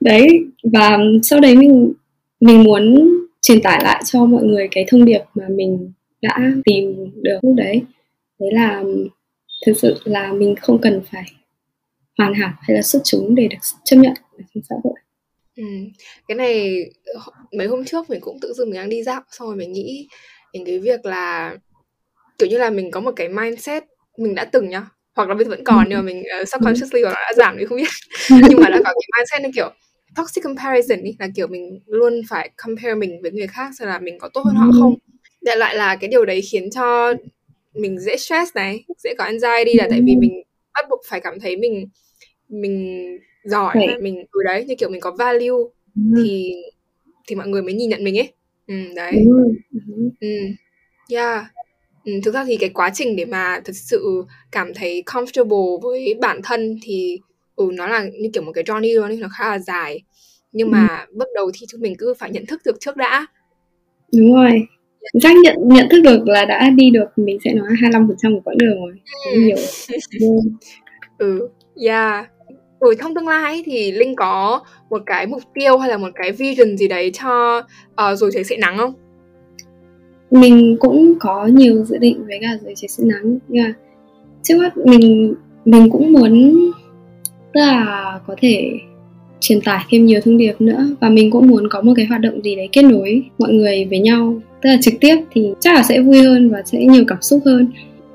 [0.00, 0.28] đấy,
[0.72, 1.92] và sau đấy mình
[2.40, 3.10] mình muốn
[3.42, 7.54] truyền tải lại cho mọi người cái thông điệp mà mình đã tìm được lúc
[7.56, 7.82] đấy
[8.40, 8.82] đấy là,
[9.66, 11.24] thực sự là mình không cần phải
[12.18, 14.94] hoàn hảo hay là xuất chúng để được chấp nhận ở trong xã hội
[15.56, 15.64] ừ.
[16.28, 16.84] cái này
[17.52, 20.08] mấy hôm trước mình cũng tự dưng mình đang đi dạo, xong rồi mình nghĩ
[20.52, 21.56] đến cái việc là
[22.38, 23.84] kiểu như là mình có một cái mindset
[24.18, 27.02] mình đã từng nhá hoặc là bây giờ vẫn còn nhưng mà mình uh, subconsciously
[27.02, 27.88] hoặc là đã giảm đi không biết.
[28.48, 29.70] Nhưng mà đã có cái mindset như kiểu
[30.16, 33.98] toxic comparison ý là kiểu mình luôn phải compare mình với người khác xem là
[33.98, 34.94] mình có tốt hơn họ không.
[35.40, 37.14] Đại lại là cái điều đấy khiến cho
[37.74, 40.42] mình dễ stress này dễ có anxiety là tại vì mình
[40.74, 41.88] bắt buộc phải cảm thấy mình
[42.48, 43.06] mình
[43.44, 44.00] giỏi okay.
[44.00, 45.62] mình từ đấy như kiểu mình có value
[46.16, 46.54] thì
[47.28, 48.32] thì mọi người mới nhìn nhận mình ấy
[48.70, 49.24] ừ, đấy.
[50.20, 50.28] Ừ.
[51.08, 51.44] yeah.
[52.04, 56.14] Ừ, thực ra thì cái quá trình để mà thật sự cảm thấy comfortable với
[56.20, 57.18] bản thân thì
[57.56, 60.02] ừ nó là như kiểu một cái journey luôn nó khá là dài.
[60.52, 61.14] Nhưng mà ừ.
[61.16, 63.26] bước đầu thì chúng mình cứ phải nhận thức được trước đã.
[64.12, 64.62] Đúng rồi.
[65.12, 68.58] Giác nhận nhận thức được là đã đi được mình sẽ nói 25% của quãng
[68.58, 68.94] đường rồi.
[69.34, 69.40] Ừ.
[69.40, 69.56] nhiều
[71.18, 71.48] ừ.
[71.86, 72.30] Yeah
[72.80, 76.32] rồi trong tương lai thì linh có một cái mục tiêu hay là một cái
[76.32, 78.94] vision gì đấy cho uh, rồi trời sẽ nắng không?
[80.30, 83.38] Mình cũng có nhiều dự định với cả rồi trời sẽ nắng.
[83.48, 83.72] Nhưng mà
[84.42, 86.54] trước mắt mình mình cũng muốn
[87.54, 88.70] tức là có thể
[89.40, 90.86] truyền tải thêm nhiều thông điệp nữa.
[91.00, 93.86] Và mình cũng muốn có một cái hoạt động gì đấy kết nối mọi người
[93.90, 94.40] với nhau.
[94.62, 97.42] Tức là trực tiếp thì chắc là sẽ vui hơn và sẽ nhiều cảm xúc
[97.44, 97.72] hơn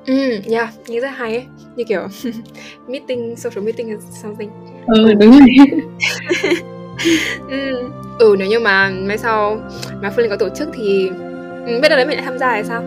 [0.08, 1.46] ừ yeah nghĩ rất hay ấy.
[1.76, 2.08] Như kiểu
[2.88, 4.50] meeting social meeting or something.
[4.88, 5.50] Ừ đúng rồi.
[7.50, 7.90] Ừ.
[8.20, 9.58] ừ nếu như mà mai sau
[10.02, 11.10] mà phương linh có tổ chức thì
[11.66, 12.84] ừ, biết đâu đấy mình lại tham gia hay sao?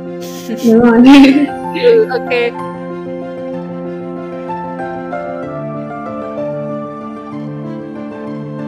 [0.64, 1.00] Đúng rồi.
[1.82, 2.30] Ừ ok.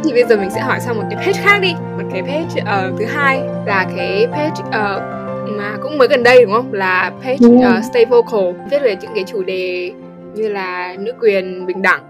[0.05, 1.73] Thì bây giờ mình sẽ hỏi sang một cái page khác đi.
[1.73, 5.20] Một cái page uh, thứ hai là cái page uh,
[5.51, 6.73] mà cũng mới gần đây đúng không?
[6.73, 9.93] Là page uh, stay vocal viết về những cái chủ đề
[10.35, 12.03] như là nữ quyền bình đẳng.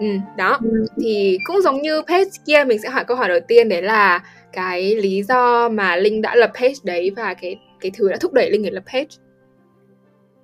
[0.00, 0.58] Ừ, đó.
[1.02, 4.20] Thì cũng giống như page kia mình sẽ hỏi câu hỏi đầu tiên đấy là
[4.52, 8.32] cái lý do mà linh đã lập page đấy và cái cái thứ đã thúc
[8.32, 9.08] đẩy linh để lập page.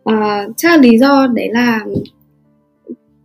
[0.05, 1.81] À, chắc là lý do đấy là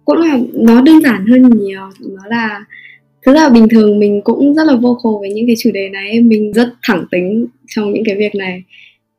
[0.05, 1.81] cũng là nó đơn giản hơn nhiều.
[1.99, 2.65] Nó là
[3.25, 6.19] thực ra bình thường mình cũng rất là vocal với những cái chủ đề này
[6.19, 8.63] mình rất thẳng tính trong những cái việc này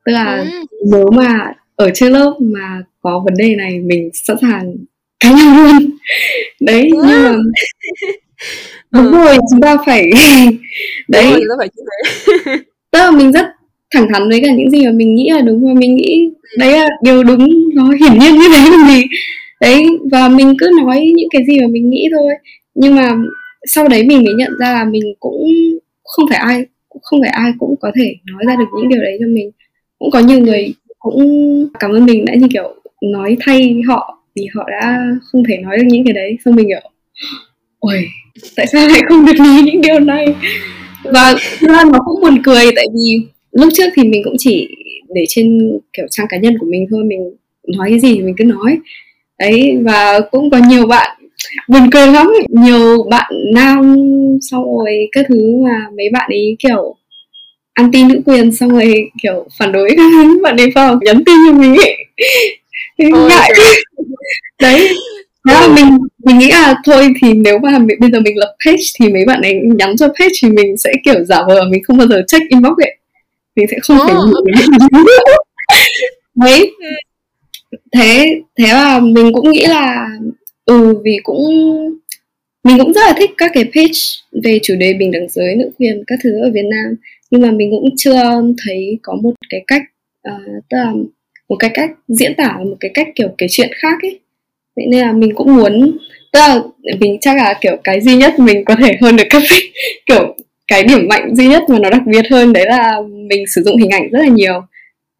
[0.04, 0.64] tức là ừ.
[0.92, 4.74] nếu mà ở trên lớp mà có vấn đề này mình sẵn sàng
[5.20, 5.90] cãi nhau luôn
[6.60, 7.02] đấy ừ.
[7.08, 7.36] nhưng mà
[9.02, 9.24] đúng ừ.
[9.24, 10.10] rồi chúng ta phải
[11.08, 11.84] đấy đúng rồi, phải như
[12.44, 12.56] thế.
[12.90, 13.46] tức là mình rất
[13.94, 16.56] thẳng thắn với cả những gì mà mình nghĩ là đúng và mình nghĩ ừ.
[16.58, 19.02] đấy là điều đúng nó hiển nhiên như thế làm gì
[19.60, 22.34] đấy và mình cứ nói những cái gì mà mình nghĩ thôi
[22.74, 23.16] nhưng mà
[23.66, 25.44] sau đấy mình mới nhận ra là mình cũng
[26.04, 26.64] không phải ai
[27.02, 29.50] không phải ai cũng có thể nói ra được những điều đấy cho mình
[30.02, 31.18] cũng có nhiều người cũng
[31.80, 35.76] cảm ơn mình đã như kiểu nói thay họ vì họ đã không thể nói
[35.78, 36.38] được những cái đấy.
[36.44, 36.90] Xong mình kiểu
[37.78, 38.04] ôi
[38.56, 40.26] tại sao lại không được nói những điều này?
[41.04, 44.68] Và ra nó cũng buồn cười tại vì lúc trước thì mình cũng chỉ
[45.14, 47.36] để trên kiểu trang cá nhân của mình thôi, mình
[47.76, 48.78] nói cái gì thì mình cứ nói.
[49.38, 51.18] Đấy, và cũng có nhiều bạn
[51.68, 52.32] buồn cười lắm.
[52.48, 53.96] Nhiều bạn nam
[54.40, 56.96] xong rồi các thứ mà mấy bạn ấy kiểu
[57.72, 61.52] anti nữ quyền xong rồi kiểu phản đối các bạn ấy vào nhắn tin cho
[61.52, 61.96] mình ấy.
[63.28, 63.50] Ngại
[64.62, 64.88] đấy
[65.48, 68.56] Thế là mình mình nghĩ là thôi thì nếu mà mình, bây giờ mình lập
[68.66, 71.82] page thì mấy bạn ấy nhắn cho page thì mình sẽ kiểu giả vờ mình
[71.84, 72.96] không bao giờ check inbox ấy.
[73.56, 75.04] Mình sẽ không thể nhìn
[76.34, 76.72] đấy.
[77.92, 80.08] Thế thế là mình cũng nghĩ là
[80.64, 81.44] ừ vì cũng
[82.64, 83.98] mình cũng rất là thích các cái page
[84.44, 86.94] về chủ đề bình đẳng giới nữ quyền các thứ ở Việt Nam
[87.32, 88.22] nhưng mà mình cũng chưa
[88.64, 89.82] thấy có một cái cách
[90.28, 90.92] uh, tức là
[91.48, 94.20] một cái cách diễn tả một cái cách kiểu kể chuyện khác ấy.
[94.76, 95.98] Vậy nên là mình cũng muốn
[96.32, 96.62] tức là
[97.00, 99.42] mình chắc là kiểu cái duy nhất mình có thể hơn được các
[100.06, 100.36] kiểu
[100.68, 103.76] cái điểm mạnh duy nhất mà nó đặc biệt hơn đấy là mình sử dụng
[103.76, 104.62] hình ảnh rất là nhiều.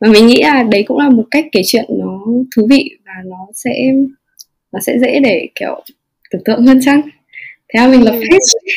[0.01, 2.21] Và mình nghĩ là đấy cũng là một cách kể chuyện nó
[2.57, 3.93] thú vị và nó sẽ
[4.73, 5.83] nó sẽ dễ để kiểu
[6.31, 7.01] tưởng tượng hơn chăng?
[7.75, 8.75] Thế là mình lập page.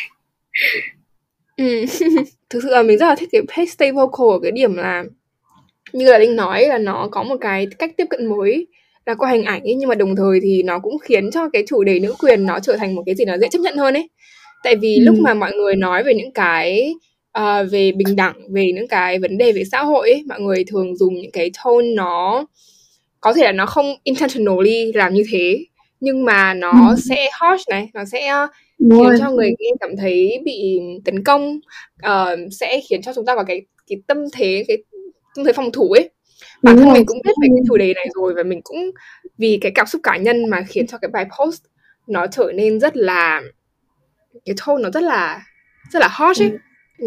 [1.58, 1.86] Ừ.
[2.56, 5.04] thực sự là mình rất là thích cái page stay vocal ở cái điểm là
[5.94, 8.68] như là linh nói là nó có một cái cách tiếp cận mới
[9.06, 11.63] là qua hình ảnh ấy nhưng mà đồng thời thì nó cũng khiến cho cái
[11.68, 13.94] chủ đề nữ quyền nó trở thành một cái gì nó dễ chấp nhận hơn
[13.94, 14.10] ấy
[14.63, 15.04] tại vì ừ.
[15.04, 16.94] lúc mà mọi người nói về những cái
[17.39, 20.63] uh, về bình đẳng về những cái vấn đề về xã hội ấy, mọi người
[20.68, 22.46] thường dùng những cái tone nó
[23.22, 25.60] có thể là nó không intentionally làm như thế
[26.00, 26.96] nhưng mà nó ừ.
[27.10, 28.48] sẽ harsh này nó sẽ
[28.89, 31.60] Đúng khiến cho người nghe cảm thấy bị tấn công
[32.06, 34.78] uh, sẽ khiến cho chúng ta vào cái cái tâm thế cái
[35.36, 36.10] tâm thế phòng thủ ấy.
[36.63, 38.91] Bản thân mình cũng biết về cái chủ đề này rồi và mình cũng
[39.38, 41.62] vì cái cảm xúc cá nhân mà khiến cho cái bài post
[42.08, 43.41] nó trở nên rất là
[44.45, 45.43] cái tone nó rất là
[45.91, 46.50] rất là harsh ấy.
[46.50, 46.58] Ừ.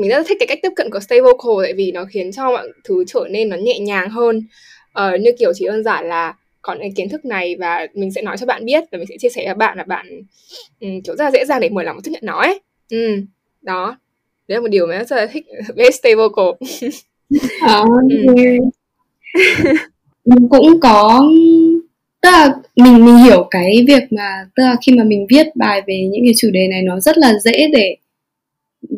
[0.00, 2.32] mình rất là thích cái cách tiếp cận của stay vocal tại vì nó khiến
[2.32, 4.42] cho mọi thứ trở nên nó nhẹ nhàng hơn.
[5.00, 6.34] Uh, như kiểu chỉ đơn giản là
[6.68, 9.16] còn cái kiến thức này và mình sẽ nói cho bạn biết và mình sẽ
[9.18, 10.06] chia sẻ cho bạn là bạn
[10.80, 12.60] um, kiểu rất là dễ dàng để mở lòng và chấp nhận nó ấy.
[12.90, 13.22] Ừ,
[13.62, 13.98] đó.
[14.48, 15.46] Đấy là một điều mà rất là thích
[15.92, 16.46] stay vocal.
[17.60, 17.84] À,
[20.24, 21.24] mình cũng có
[22.22, 25.82] tức là mình mình hiểu cái việc mà tức là khi mà mình viết bài
[25.86, 27.96] về những cái chủ đề này nó rất là dễ để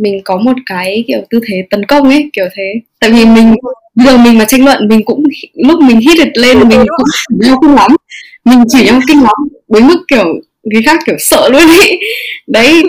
[0.01, 2.75] mình có một cái kiểu tư thế tấn công ấy kiểu thế.
[3.01, 3.55] Tại vì mình
[3.95, 5.23] giờ mình mà tranh luận mình cũng
[5.55, 7.91] lúc mình hit it lên mình cũng nhau kinh lắm.
[8.45, 9.37] Mình chỉ nhau kinh lắm
[9.69, 10.25] đến mức kiểu
[10.63, 11.99] người khác kiểu sợ luôn ấy
[12.47, 12.83] đấy.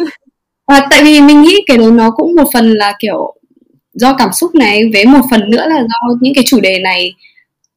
[0.68, 3.36] Và tại vì mình nghĩ cái đấy nó cũng một phần là kiểu
[3.94, 7.14] do cảm xúc này với một phần nữa là do những cái chủ đề này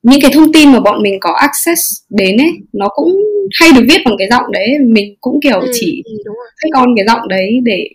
[0.03, 3.23] những cái thông tin mà bọn mình có access đến ấy nó cũng
[3.61, 4.69] hay được viết bằng cái giọng đấy.
[4.87, 7.89] Mình cũng kiểu ừ, chỉ ừ, thích con cái giọng đấy để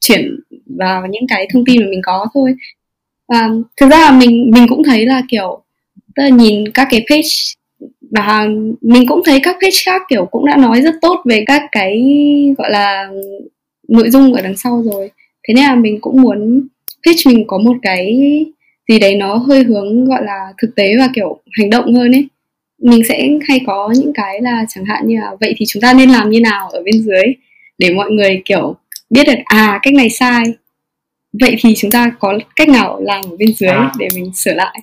[0.00, 2.54] chuyển vào những cái thông tin mà mình có thôi.
[3.28, 5.62] Và thực ra là mình mình cũng thấy là kiểu,
[6.16, 7.28] tức là nhìn các cái page,
[8.10, 8.48] và
[8.80, 12.04] mình cũng thấy các page khác kiểu cũng đã nói rất tốt về các cái,
[12.58, 13.08] gọi là,
[13.88, 15.10] nội dung ở đằng sau rồi.
[15.48, 16.68] Thế nên là mình cũng muốn
[17.06, 18.18] page mình có một cái
[18.88, 22.28] gì đấy nó hơi hướng, gọi là, thực tế và kiểu hành động hơn ấy.
[22.82, 25.92] Mình sẽ hay có những cái là chẳng hạn như là, vậy thì chúng ta
[25.92, 27.24] nên làm như nào ở bên dưới
[27.78, 28.76] để mọi người kiểu
[29.10, 30.44] biết được à cách này sai.
[31.40, 33.92] Vậy thì chúng ta có cách nào làm ở bên dưới à.
[33.98, 34.80] để mình sửa lại?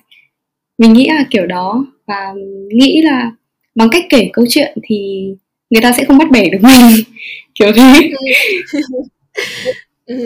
[0.78, 2.34] Mình nghĩ là kiểu đó và
[2.74, 3.32] nghĩ là
[3.74, 5.28] bằng cách kể câu chuyện thì
[5.70, 7.04] người ta sẽ không bắt bẻ được mình.
[7.54, 8.10] Kiểu thế.
[10.06, 10.16] Ừ.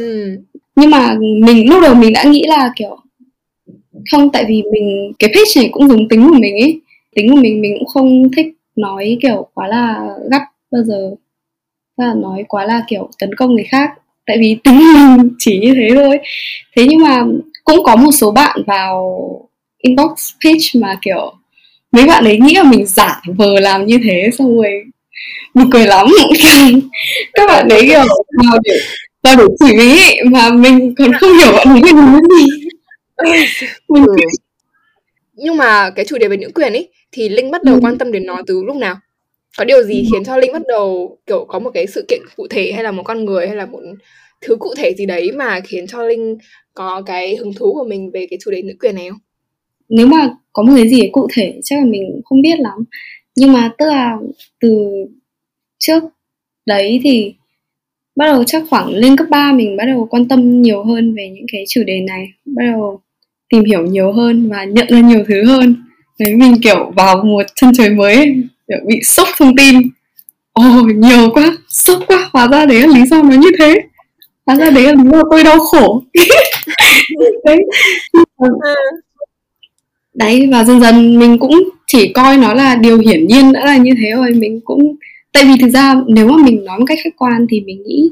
[0.76, 2.96] nhưng mà mình lúc đầu mình đã nghĩ là kiểu
[4.10, 6.80] không tại vì mình cái page này cũng giống tính của mình ấy.
[7.14, 11.14] Tính của mình mình cũng không thích nói kiểu quá là gắt bao giờ
[11.98, 13.90] là nói quá là kiểu tấn công người khác.
[14.26, 16.18] Tại vì tính mình chỉ như thế thôi.
[16.76, 17.24] Thế nhưng mà
[17.64, 19.20] cũng có một số bạn vào
[19.78, 20.10] inbox
[20.44, 21.32] page mà kiểu
[21.92, 24.84] mấy bạn ấy nghĩ là mình giả vờ làm như thế xong rồi
[25.54, 26.06] mình cười lắm.
[27.32, 28.04] Các bạn ấy kiểu
[28.44, 28.72] vào để
[29.22, 32.46] vào để chửi ý mà mình còn không hiểu bạn ấy nói gì.
[33.88, 34.16] Mình ừ.
[35.32, 37.80] nhưng mà cái chủ đề về nữ quyền ấy thì linh bắt đầu ừ.
[37.82, 38.96] quan tâm đến nó từ lúc nào
[39.58, 42.46] có điều gì khiến cho linh bắt đầu kiểu có một cái sự kiện cụ
[42.50, 43.80] thể hay là một con người hay là một
[44.40, 46.38] thứ cụ thể gì đấy mà khiến cho linh
[46.74, 49.18] có cái hứng thú của mình về cái chủ đề nữ quyền này không?
[49.88, 52.84] Nếu mà có một cái gì cụ thể chắc là mình không biết lắm.
[53.36, 54.16] Nhưng mà tức là
[54.60, 54.88] từ
[55.78, 56.02] trước
[56.66, 57.34] đấy thì
[58.16, 61.28] bắt đầu chắc khoảng lên cấp 3 mình bắt đầu quan tâm nhiều hơn về
[61.28, 62.26] những cái chủ đề này.
[62.44, 63.00] Bắt đầu
[63.48, 65.76] tìm hiểu nhiều hơn và nhận ra nhiều thứ hơn.
[66.18, 68.42] Đấy mình kiểu vào một chân trời mới
[68.86, 69.76] bị sốc thông tin.
[70.52, 72.28] Ồ oh, nhiều quá sốc quá.
[72.32, 73.80] Hóa ra đấy là lý do nó như thế.
[74.46, 76.02] Hóa ra đấy là lý do tôi đau khổ.
[77.44, 77.58] Đấy.
[80.14, 83.76] Đấy và dần dần mình cũng chỉ coi nó là điều hiển nhiên đã là
[83.76, 84.96] như thế rồi mình cũng
[85.32, 88.10] tại vì thực ra nếu mà mình nói một cách khách quan thì mình nghĩ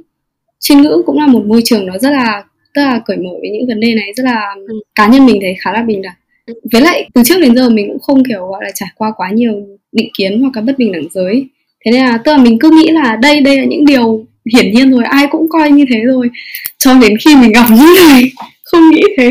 [0.60, 2.42] chuyên ngữ cũng là một môi trường nó rất là
[2.74, 4.80] rất là cởi mở với những vấn đề này rất là ừ.
[4.94, 6.14] cá nhân mình thấy khá là bình đẳng
[6.72, 9.30] với lại, từ trước đến giờ mình cũng không, kiểu, gọi là, trải qua quá
[9.30, 9.52] nhiều
[9.92, 11.46] định kiến hoặc là bất bình đẳng giới.
[11.84, 14.70] Thế nên là, tức là mình cứ nghĩ là đây đây là những điều hiển
[14.72, 16.30] nhiên rồi, ai cũng coi như thế rồi.
[16.78, 18.30] Cho đến khi mình gặp những người
[18.64, 19.30] không nghĩ thế.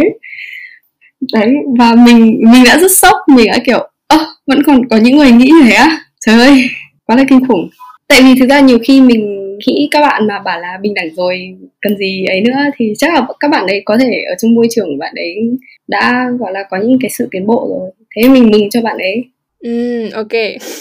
[1.33, 5.17] Đấy, và mình mình đã rất sốc, mình đã kiểu, ơ, vẫn còn có những
[5.17, 5.99] người nghĩ như thế á?
[6.25, 6.63] Trời ơi,
[7.05, 7.69] quá là kinh khủng.
[8.07, 11.15] Tại vì thực ra nhiều khi mình nghĩ các bạn mà bảo là bình đẳng
[11.15, 14.55] rồi cần gì ấy nữa, thì chắc là các bạn ấy có thể ở trong
[14.55, 15.35] môi trường bạn ấy
[15.87, 18.97] đã gọi là có những cái sự tiến bộ rồi thế mình mừng cho bạn
[18.97, 19.25] ấy
[19.65, 20.31] Ừ, ok.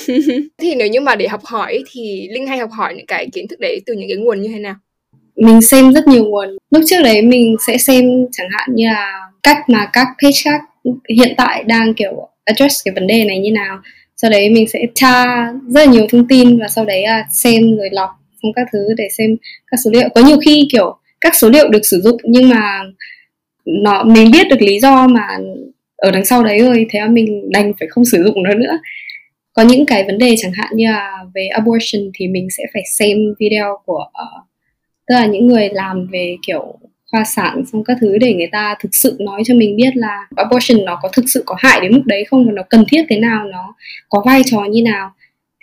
[0.59, 3.49] thì nếu như mà để học hỏi thì Linh hay học hỏi những cái kiến
[3.49, 4.75] thức đấy từ những cái nguồn như thế nào?
[5.37, 6.49] Mình xem rất nhiều nguồn.
[6.71, 10.61] Lúc trước đấy mình sẽ xem chẳng hạn như là cách mà các page khác
[11.17, 13.79] hiện tại đang kiểu address cái vấn đề này như nào.
[14.17, 15.25] Sau đấy mình sẽ tra
[15.69, 18.11] rất là nhiều thông tin và sau đấy là xem rồi lọc
[18.43, 19.37] xong các thứ để xem
[19.71, 20.09] các số liệu.
[20.15, 22.81] Có nhiều khi kiểu các số liệu được sử dụng nhưng mà
[23.65, 25.27] nó mình biết được lý do mà
[25.97, 28.79] ở đằng sau đấy rồi thế là mình đành phải không sử dụng nó nữa.
[29.53, 32.83] Có những cái vấn đề chẳng hạn như là về abortion thì mình sẽ phải
[32.99, 34.45] xem video của uh,
[35.09, 36.79] tức là những người làm về kiểu
[37.11, 40.27] khoa sản xong các thứ để người ta thực sự nói cho mình biết là
[40.37, 43.03] abortion nó có thực sự có hại đến mức đấy không và nó cần thiết
[43.09, 43.75] thế nào nó
[44.09, 45.11] có vai trò như nào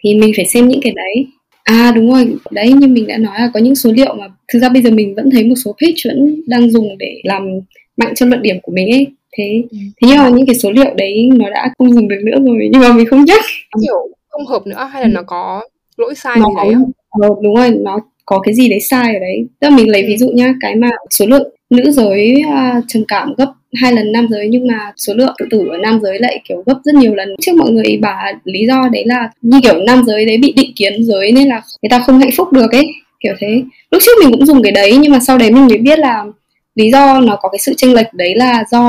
[0.04, 1.28] thì mình phải xem những cái đấy.
[1.64, 4.60] À đúng rồi đấy như mình đã nói là có những số liệu mà thực
[4.60, 7.60] ra bây giờ mình vẫn thấy một số page vẫn đang dùng để làm
[8.04, 9.78] mạnh cho luận điểm của mình ấy thế ừ.
[9.78, 12.70] thế nhưng mà những cái số liệu đấy nó đã không dùng được nữa rồi
[12.72, 13.44] nhưng mà mình không chắc
[13.82, 15.12] kiểu không hợp nữa hay là ừ.
[15.12, 15.62] nó có
[15.98, 16.92] lỗi sai nó gì đấy không?
[17.10, 20.02] Ờ, đúng rồi nó có cái gì đấy sai ở đấy tức là mình lấy
[20.02, 20.08] ừ.
[20.08, 24.12] ví dụ nhá cái mà số lượng nữ giới uh, trầm cảm gấp hai lần
[24.12, 26.96] nam giới nhưng mà số lượng tự tử ở nam giới lại kiểu gấp rất
[26.96, 30.38] nhiều lần trước mọi người bảo lý do đấy là như kiểu nam giới đấy
[30.38, 32.88] bị định kiến giới nên là người ta không hạnh phúc được ấy
[33.20, 35.78] kiểu thế lúc trước mình cũng dùng cái đấy nhưng mà sau đấy mình mới
[35.78, 36.26] biết là
[36.76, 38.82] lý do nó có cái sự chênh lệch đấy là do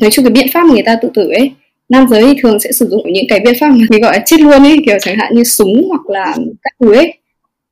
[0.00, 1.52] nói chung cái biện pháp người ta tự tử ấy
[1.88, 4.22] nam giới thì thường sẽ sử dụng những cái biện pháp mà mình gọi là
[4.26, 7.14] chết luôn ấy kiểu chẳng hạn như súng hoặc là các thứ ấy.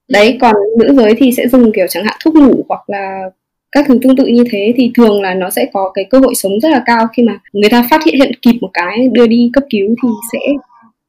[0.08, 3.20] Đấy còn nữ giới thì sẽ dùng kiểu chẳng hạn thuốc ngủ hoặc là
[3.72, 6.34] các thứ tương tự như thế thì thường là nó sẽ có cái cơ hội
[6.34, 9.50] sống rất là cao khi mà người ta phát hiện kịp một cái đưa đi
[9.52, 10.38] cấp cứu thì sẽ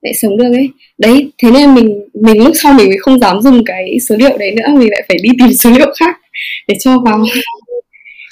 [0.03, 0.69] sẽ sống được ấy.
[0.97, 4.51] Đấy thế nên mình mình lúc sau mình không dám dùng cái số liệu đấy
[4.51, 6.17] nữa mình lại phải đi tìm số liệu khác
[6.67, 7.19] để cho vào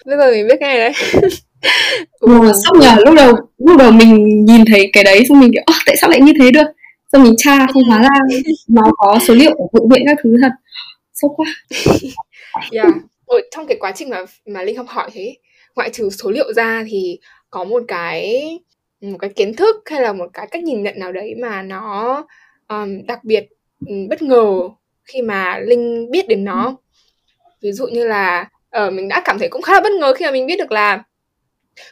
[0.06, 0.92] bây giờ mình biết ngay đấy.
[2.20, 2.40] Ừ.
[2.42, 5.64] ừ, sốc nhờ lúc đầu lúc đầu mình nhìn thấy cái đấy xong mình kiểu
[5.86, 6.68] tại sao lại như thế được?
[7.12, 8.38] Xong mình tra không hóa ra
[8.70, 10.52] nó có số liệu của bệnh viện các thứ thật.
[11.14, 11.46] Sốc quá.
[12.72, 12.88] Yeah.
[13.26, 15.36] Ở trong cái quá trình mà mà linh học hỏi thế
[15.76, 18.50] ngoại trừ số liệu ra thì có một cái
[19.02, 22.26] một cái kiến thức hay là một cái cách nhìn nhận nào đấy mà nó
[22.68, 23.46] um, đặc biệt
[23.88, 24.46] um, bất ngờ
[25.06, 26.76] khi mà linh biết đến nó.
[27.62, 30.26] Ví dụ như là uh, mình đã cảm thấy cũng khá là bất ngờ khi
[30.26, 31.04] mà mình biết được là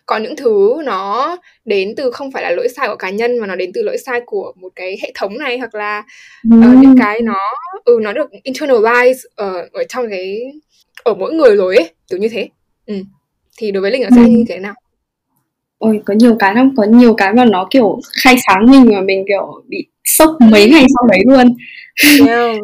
[0.05, 3.47] có những thứ nó đến từ không phải là lỗi sai của cá nhân mà
[3.47, 6.03] nó đến từ lỗi sai của một cái hệ thống này hoặc là
[6.47, 7.37] uh, những cái nó
[7.85, 10.41] ừ nó được internalize ở ở trong cái
[11.03, 12.49] ở mỗi người rồi ấy kiểu như thế
[12.85, 12.95] ừ.
[13.57, 14.27] thì đối với linh nó sẽ ừ.
[14.27, 14.73] như thế nào
[15.77, 19.01] ôi có nhiều cái lắm có nhiều cái mà nó kiểu khai sáng mình mà
[19.01, 21.55] mình kiểu bị sốc mấy ngày sau đấy luôn
[22.27, 22.57] yeah.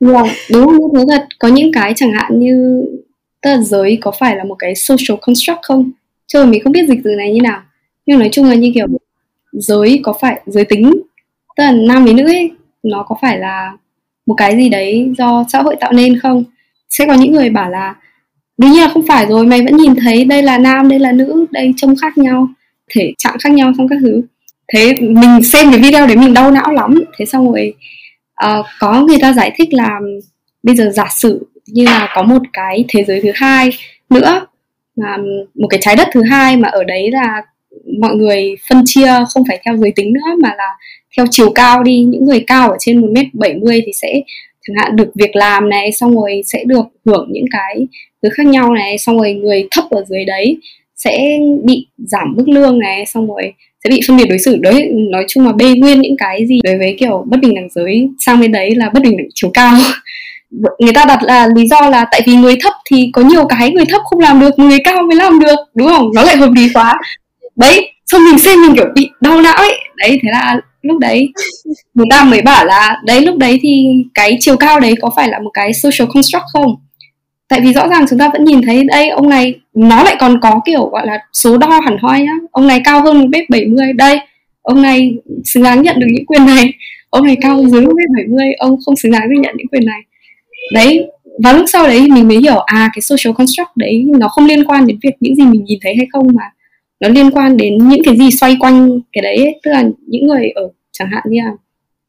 [0.12, 2.84] yeah, đúng như thế thật có những cái chẳng hạn như
[3.42, 5.90] tức là giới có phải là một cái social construct không?
[6.26, 7.62] Chứ mình không biết dịch từ này như nào.
[8.06, 8.86] Nhưng nói chung là như kiểu
[9.52, 10.92] giới có phải giới tính
[11.56, 12.50] tức là nam với nữ ấy
[12.82, 13.72] nó có phải là
[14.26, 16.44] một cái gì đấy do xã hội tạo nên không?
[16.88, 17.94] Sẽ có những người bảo là
[18.58, 21.12] đương nhiên là không phải rồi mày vẫn nhìn thấy đây là nam đây là
[21.12, 22.48] nữ đây trông khác nhau
[22.90, 24.22] thể trạng khác nhau xong các thứ.
[24.72, 26.94] Thế mình xem cái video đấy mình đau não lắm.
[27.18, 27.74] Thế xong rồi
[28.46, 30.00] uh, có người ta giải thích là
[30.62, 33.70] bây giờ giả sử như là có một cái thế giới thứ hai
[34.10, 34.46] nữa
[34.96, 35.16] mà
[35.54, 37.42] một cái trái đất thứ hai mà ở đấy là
[38.00, 40.68] mọi người phân chia, không phải theo giới tính nữa, mà là
[41.16, 41.98] theo chiều cao đi.
[41.98, 44.20] Những người cao ở trên một m mươi thì sẽ
[44.66, 47.86] chẳng hạn được việc làm này, xong rồi sẽ được hưởng những cái
[48.22, 50.58] thứ khác nhau này, xong rồi người thấp ở dưới đấy
[50.96, 53.52] sẽ bị giảm mức lương này, xong rồi
[53.84, 54.56] sẽ bị phân biệt đối xử.
[54.56, 57.68] Đấy, nói chung là bê nguyên những cái gì đối với kiểu bất bình đẳng
[57.70, 59.74] giới sang bên đấy là bất bình đẳng chiều cao.
[60.78, 63.70] người ta đặt là lý do là tại vì người thấp thì có nhiều cái
[63.70, 66.10] người thấp không làm được, người cao mới làm được, đúng không?
[66.14, 66.94] Nó lại hợp lý quá.
[67.56, 69.72] Đấy, xong mình xem mình kiểu bị đau não ấy.
[69.96, 71.28] Đấy, thế là lúc đấy
[71.94, 75.28] người ta mới bảo là, đấy, lúc đấy thì cái chiều cao đấy có phải
[75.28, 76.76] là một cái social construct không?
[77.48, 80.40] Tại vì rõ ràng chúng ta vẫn nhìn thấy đây ông này, nó lại còn
[80.40, 82.32] có kiểu, gọi là, số đo hẳn hoi nhá.
[82.50, 84.18] Ông này cao hơn một mét bảy mươi, đây,
[84.62, 86.72] ông này xứng đáng nhận được những quyền này.
[87.10, 89.68] Ông này cao dưới một mét bảy mươi, ông không xứng đáng được nhận những
[89.68, 90.00] quyền này
[90.72, 91.10] đấy,
[91.44, 94.64] và lúc sau đấy mình mới hiểu à cái social construct đấy nó không liên
[94.64, 96.42] quan đến việc những gì mình nhìn thấy hay không, mà
[97.00, 99.60] nó liên quan đến những cái gì xoay quanh cái đấy ấy.
[99.62, 101.52] tức là những người ở, chẳng hạn như là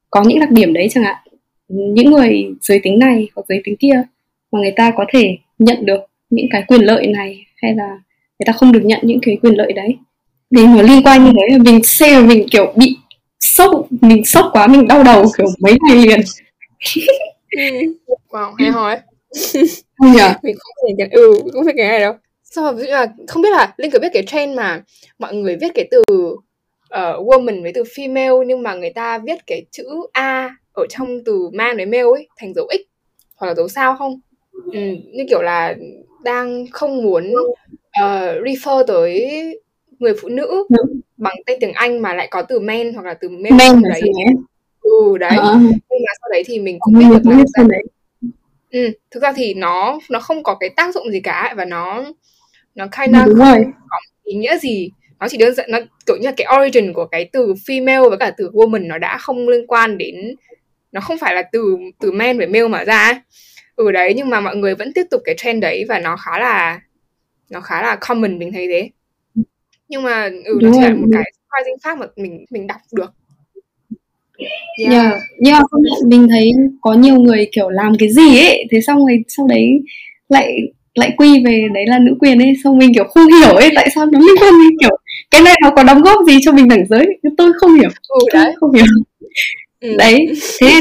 [0.09, 1.15] có những đặc điểm đấy chẳng hạn.
[1.67, 4.03] Những người giới tính này hoặc giới tính kia
[4.51, 7.87] mà người ta có thể nhận được những cái quyền lợi này hay là
[8.39, 9.97] người ta không được nhận những cái quyền lợi đấy.
[10.55, 12.97] Thì nó liên quan như thế, mình xem mình kiểu bị
[13.39, 16.19] sốc, mình sốc quá, mình đau đầu kiểu mấy ngày liền.
[17.51, 17.63] ừ.
[18.29, 18.71] wow hay
[19.97, 22.13] không nhỉ mình không thể cái ừ không biết cái này đâu.
[22.43, 24.83] Sau ví dụ là không biết là linh có biết cái trend mà
[25.19, 29.47] mọi người viết cái từ uh, woman với từ female nhưng mà người ta viết
[29.47, 32.81] cái chữ a ở trong từ man với male ấy thành dấu x
[33.35, 34.19] hoặc là dấu sao không?
[34.51, 34.79] Ừ,
[35.13, 35.75] như kiểu là
[36.23, 39.31] đang không muốn uh, refer tới
[39.99, 40.65] người phụ nữ
[41.17, 44.01] bằng tên tiếng Anh mà lại có từ man hoặc là từ male men đấy.
[44.01, 44.35] ấy
[44.89, 45.37] ừ đấy.
[45.41, 45.57] Ờ.
[45.61, 47.83] Nhưng mà sau đấy thì mình cũng biết mình được là biết ra, đấy.
[48.71, 52.05] Ừ, thực ra thì nó nó không có cái tác dụng gì cả và nó
[52.75, 53.65] nó kind of không rồi.
[53.89, 54.91] có ý nghĩa gì.
[55.19, 58.17] Nó chỉ đơn giản nó kiểu như là cái origin của cái từ female với
[58.17, 60.15] cả từ woman nó đã không liên quan đến
[60.91, 63.19] nó không phải là từ từ man với male mà ra ấy.
[63.75, 66.39] ừ đấy nhưng mà mọi người vẫn tiếp tục cái trend đấy và nó khá
[66.39, 66.81] là
[67.49, 68.89] nó khá là common mình thấy thế.
[69.87, 72.81] Nhưng mà ừ nó đúng chỉ là một cái surprising fact mà mình mình đọc
[72.91, 73.11] được
[74.77, 74.91] yeah.
[74.93, 75.13] yeah.
[75.45, 75.63] yeah,
[76.07, 79.79] mình thấy có nhiều người kiểu làm cái gì ấy thế xong rồi sau đấy
[80.29, 80.57] lại
[80.95, 83.89] lại quy về đấy là nữ quyền ấy xong mình kiểu không hiểu ấy tại
[83.95, 84.97] sao nó liên quan đến kiểu
[85.31, 88.19] cái này nó có đóng góp gì cho bình đẳng giới tôi không hiểu ừ
[88.33, 88.85] tôi đấy không hiểu
[89.81, 89.95] ừ.
[89.97, 90.27] đấy
[90.61, 90.79] thế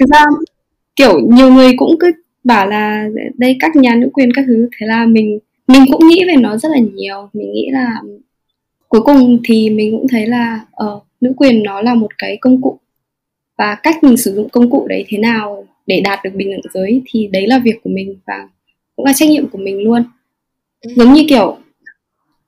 [0.00, 0.24] thực ra
[0.96, 2.12] kiểu nhiều người cũng cứ
[2.44, 6.24] bảo là đây các nhà nữ quyền các thứ thế là mình mình cũng nghĩ
[6.26, 7.88] về nó rất là nhiều mình nghĩ là
[8.88, 12.62] cuối cùng thì mình cũng thấy là ờ, nữ quyền nó là một cái công
[12.62, 12.79] cụ
[13.60, 16.72] và cách mình sử dụng công cụ đấy thế nào để đạt được bình đẳng
[16.74, 18.48] giới thì đấy là việc của mình và
[18.96, 20.02] cũng là trách nhiệm của mình luôn.
[20.80, 20.90] Ừ.
[20.96, 21.56] giống như kiểu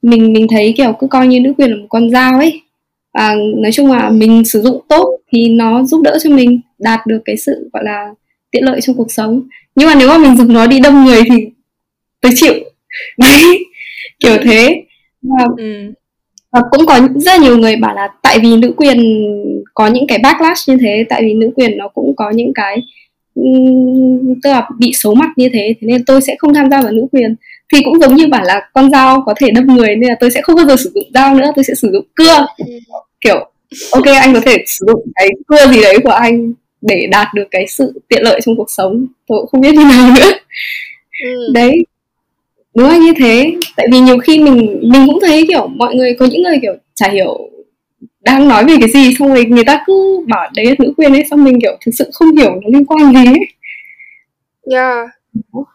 [0.02, 2.62] mình mình thấy kiểu cứ coi như nữ quyền là một con dao ấy.
[3.14, 7.00] Và nói chung là mình sử dụng tốt thì nó giúp đỡ cho mình đạt
[7.06, 8.14] được cái sự gọi là
[8.50, 9.42] tiện lợi trong cuộc sống.
[9.74, 11.46] Nhưng mà nếu mà mình dùng nó đi đâm người thì
[12.20, 12.54] tôi chịu.
[13.18, 13.64] Đấy
[14.20, 14.82] kiểu thế.
[15.22, 15.92] Và, ừ.
[16.52, 18.98] Và cũng có rất nhiều người bảo là tại vì nữ quyền
[19.74, 22.82] có những cái backlash như thế tại vì nữ quyền nó cũng có những cái
[24.42, 26.92] tức là bị xấu mặt như thế thế nên tôi sẽ không tham gia vào
[26.92, 27.34] nữ quyền.
[27.72, 30.30] Thì cũng giống như bảo là con dao có thể đâm người nên là tôi
[30.30, 32.46] sẽ không bao giờ sử dụng dao nữa tôi sẽ sử dụng cưa.
[33.20, 33.50] Kiểu
[33.92, 37.48] ok anh có thể sử dụng cái cưa gì đấy của anh để đạt được
[37.50, 40.32] cái sự tiện lợi trong cuộc sống tôi cũng không biết như nào nữa.
[41.24, 41.52] Ừ.
[41.54, 41.78] đấy
[42.74, 46.16] đúng là như thế tại vì nhiều khi mình mình cũng thấy kiểu mọi người
[46.18, 47.50] có những người kiểu chả hiểu
[48.20, 51.12] đang nói về cái gì xong rồi người ta cứ bảo đấy là nữ quyền
[51.12, 53.38] ấy xong mình kiểu thực sự không hiểu nó liên quan gì ấy
[54.70, 55.08] Yeah.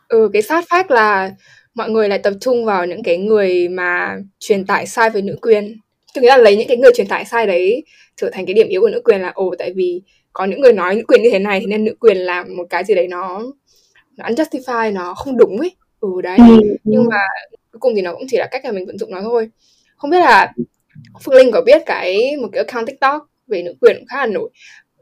[0.07, 1.31] Ừ, cái sát fact là
[1.75, 5.37] mọi người lại tập trung vào những cái người mà truyền tải sai về nữ
[5.41, 5.77] quyền.
[6.15, 7.83] Tức nghĩa là lấy những cái người truyền tải sai đấy
[8.15, 10.01] trở thành cái điểm yếu của nữ quyền là ồ tại vì
[10.33, 12.63] có những người nói nữ quyền như thế này thì nên nữ quyền là một
[12.69, 13.43] cái gì đấy nó
[14.17, 15.71] nó unjustified, nó không đúng ấy.
[16.15, 16.37] Ừ đấy.
[16.37, 17.17] ừ, Nhưng mà
[17.71, 19.49] cuối cùng thì nó cũng chỉ là cách mà mình vận dụng nó thôi.
[19.97, 20.53] Không biết là
[21.23, 24.25] Phương Linh có biết cái một cái account TikTok về nữ quyền cũng khá là
[24.25, 24.49] nổi.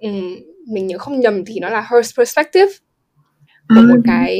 [0.02, 2.72] Ừm, mình nhớ không nhầm thì nó là Her Perspective
[3.70, 4.39] của một cái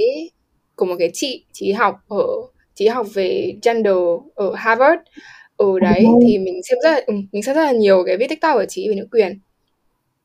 [0.76, 2.26] của một cái chị chị học ở
[2.74, 3.96] chị học về gender
[4.36, 5.02] ở Harvard
[5.58, 6.20] ở đấy Ồ.
[6.24, 8.66] thì mình xem rất là ừ, mình xem rất là nhiều cái viết TikTok của
[8.70, 9.40] chị về nữ quyền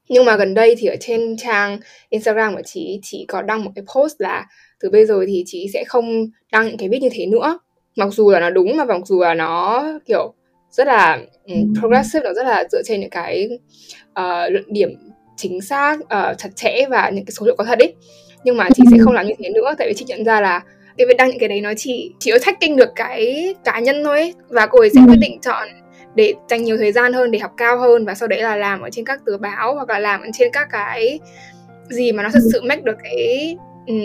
[0.09, 3.71] nhưng mà gần đây thì ở trên trang Instagram của chị chị có đăng một
[3.75, 4.47] cái post là
[4.81, 7.59] từ bây giờ thì chị sẽ không đăng những cái viết như thế nữa.
[7.97, 10.35] Mặc dù là nó đúng mà mặc dù là nó kiểu
[10.71, 13.49] rất là um, progressive nó rất là dựa trên những cái
[14.11, 14.91] uh, luận điểm
[15.37, 17.95] chính xác uh, chặt chẽ và những cái số liệu có thật ấy.
[18.45, 20.61] Nhưng mà chị sẽ không làm như thế nữa tại vì chị nhận ra là
[20.99, 24.19] cái việc đăng những cái đấy nó chỉ chỉ attacking được cái cá nhân thôi
[24.19, 24.35] ấy.
[24.49, 25.05] và cô ấy sẽ Ừ.
[25.09, 25.69] quyết định chọn
[26.15, 28.81] để dành nhiều thời gian hơn để học cao hơn và sau đấy là làm
[28.81, 31.19] ở trên các tờ báo hoặc là làm ở trên các cái
[31.89, 33.57] gì mà nó thật sự make được cái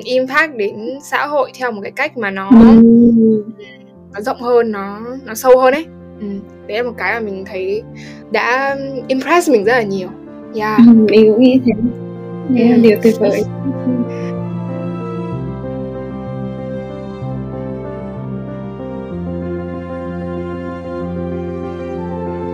[0.04, 2.84] impact đến xã hội theo một cái cách mà nó Ừ.
[4.14, 5.86] nó rộng hơn nó nó sâu hơn ấy
[6.22, 6.28] ừ.
[6.68, 7.84] đấy là một cái mà mình thấy
[8.32, 10.08] đã impress mình rất là nhiều
[10.56, 11.72] yeah Ừ, mình cũng nghĩ thế
[12.50, 12.82] đấy là Ừ.
[12.82, 13.42] điều tuyệt vời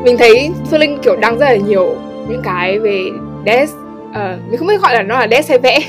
[0.04, 1.96] mình thấy Phương Linh kiểu đăng rất là nhiều
[2.30, 3.04] những cái về
[3.46, 3.76] desk
[4.14, 5.80] Ờ, mình không biết gọi là nó là desk hay vẽ.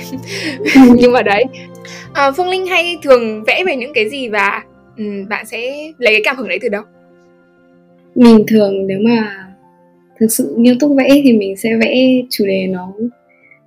[0.97, 1.45] Nhưng mà đấy.
[2.15, 4.63] Ờ, Phương Linh hay thường vẽ về những cái gì và
[4.97, 6.83] ừm, bạn sẽ lấy cái cảm hứng đấy từ đâu?
[8.15, 9.47] Mình thường nếu mà
[10.21, 12.93] thực sự nghiêm túc vẽ thì mình sẽ vẽ chủ đề nó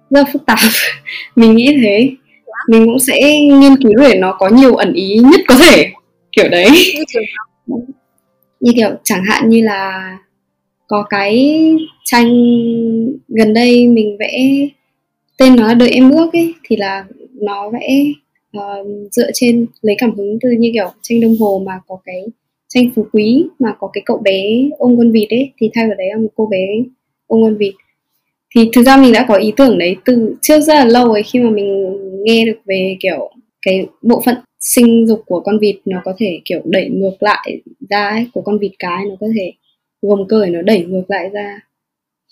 [0.10, 0.60] rất là phức tạp.
[1.36, 2.10] Mình nghĩ thế.
[2.70, 5.92] Mình cũng sẽ nghiên cứu để nó có nhiều ẩn ý nhất có thể.
[6.32, 6.96] Kiểu đấy.
[8.60, 10.18] Như kiểu chẳng hạn như là
[10.88, 11.60] có cái
[12.06, 12.28] tranh
[13.28, 14.40] gần đây mình vẽ
[15.38, 18.06] tên nó là đợi em ước ấy thì là nó vẽ
[18.58, 22.26] uh, dựa trên lấy cảm hứng từ như kiểu tranh đồng hồ mà có cái
[22.68, 24.44] tranh phú quý mà có cái cậu bé
[24.78, 26.68] ôm con vịt ấy thì thay vào đấy là một cô bé
[27.28, 27.74] ôm con vịt.
[28.56, 31.24] Thì thực ra mình đã có ý tưởng đấy từ trước rất là lâu rồi
[31.24, 33.32] khi mà mình nghe được về kiểu
[33.62, 37.62] cái bộ phận sinh dục của con vịt nó có thể kiểu đẩy ngược lại
[37.90, 39.52] ra ấy, của con vịt cái nó có thể
[40.02, 41.60] gồm cởi nó đẩy ngược lại ra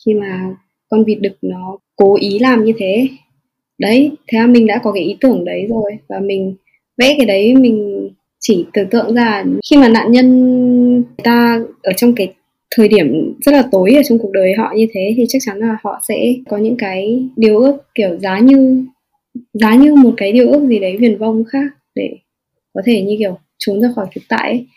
[0.05, 0.55] khi mà
[0.89, 3.07] con vịt đực nó cố ý làm như thế
[3.79, 6.55] đấy, thế là mình đã có cái ý tưởng đấy rồi và mình
[6.97, 12.15] vẽ cái đấy mình chỉ tưởng tượng ra khi mà nạn nhân ta ở trong
[12.15, 12.33] cái
[12.75, 15.57] thời điểm rất là tối ở trong cuộc đời họ như thế thì chắc chắn
[15.57, 18.85] là họ sẽ có những cái điều ước kiểu giá như
[19.53, 22.09] giá như một cái điều ước gì đấy viền vông khác để
[22.73, 24.67] có thể như kiểu trốn ra khỏi thực tại ấy.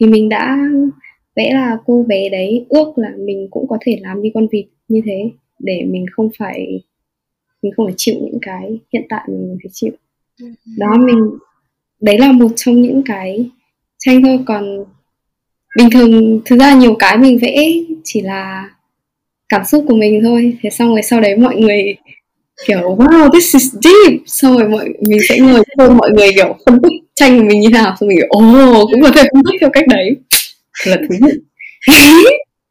[0.00, 0.58] thì mình đã
[1.36, 4.66] vẽ là cô bé đấy ước là mình cũng có thể làm như con vịt
[4.88, 6.80] như thế để mình không phải
[7.62, 9.92] mình không phải chịu những cái hiện tại mình phải chịu.
[10.78, 11.30] Đó mình
[12.00, 13.50] đấy là một trong những cái
[13.98, 14.38] tranh thôi.
[14.46, 14.84] Còn
[15.76, 17.56] bình thường thực ra nhiều cái mình vẽ
[18.04, 18.70] chỉ là
[19.48, 20.56] cảm xúc của mình thôi.
[20.62, 21.96] Thế xong rồi sau đấy mọi người
[22.66, 24.20] kiểu wow this is deep.
[24.26, 27.60] Xong rồi mọi mình sẽ ngồi xem mọi người kiểu phân tích tranh của mình
[27.60, 27.96] như nào.
[28.00, 30.16] Xong mình kiểu ồ oh, cũng có thể phân tích theo cách đấy
[30.86, 31.32] là thú vị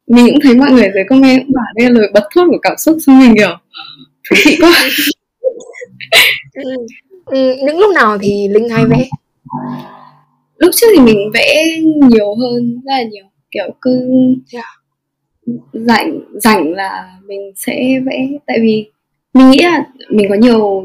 [0.08, 2.60] mình cũng thấy mọi người dưới comment cũng bảo đây là lời bật thốt của
[2.62, 3.58] cảm xúc xong mình kiểu
[4.30, 4.90] thú vị quá.
[6.54, 6.86] Ừ.
[7.26, 9.10] Ừ, những lúc nào thì linh hay vẽ?
[10.58, 11.80] Lúc trước thì mình vẽ
[12.10, 13.26] nhiều hơn rất là nhiều.
[13.52, 14.08] Kiểu cứ
[14.54, 14.66] yeah.
[15.74, 18.28] rảnh rảnh là mình sẽ vẽ.
[18.48, 18.86] Tại vì
[19.34, 20.84] mình nghĩ là mình có nhiều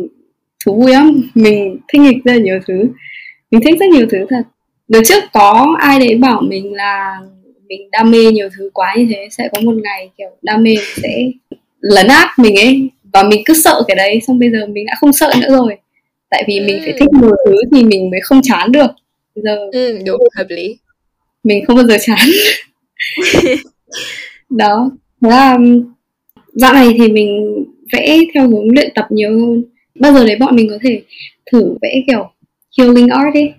[0.66, 1.30] thú vui lắm.
[1.34, 2.88] Mình thích nghịch rất là nhiều thứ.
[3.50, 4.42] Mình thích rất nhiều thứ thật
[4.88, 7.20] đợt trước có ai đấy bảo mình là
[7.68, 10.74] mình đam mê nhiều thứ quá như thế sẽ có một ngày kiểu đam mê
[11.02, 11.30] sẽ
[11.80, 14.94] lấn át mình ấy và mình cứ sợ cái đấy xong bây giờ mình đã
[15.00, 15.76] không sợ nữa rồi.
[16.30, 18.90] Tại vì mình phải thích nhiều thứ thì mình mới không chán được.
[19.34, 20.76] Bây giờ ừ, đúng hợp lý.
[21.44, 22.18] mình không bao giờ chán.
[24.50, 24.90] Đó
[25.22, 25.58] thế là
[26.52, 29.64] dạo này thì mình vẽ theo hướng luyện tập nhiều hơn.
[29.94, 31.02] Bao giờ đấy bọn mình có thể
[31.52, 32.30] thử vẽ kiểu
[32.78, 33.52] healing art ấy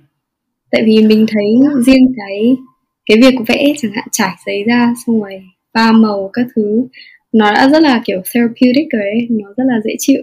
[0.71, 2.57] tại vì mình thấy riêng cái
[3.05, 5.41] cái việc vẽ chẳng hạn trải giấy ra xong rồi
[5.73, 6.87] pha màu các thứ
[7.31, 10.21] nó đã rất là kiểu therapeutic rồi ấy nó rất là dễ chịu.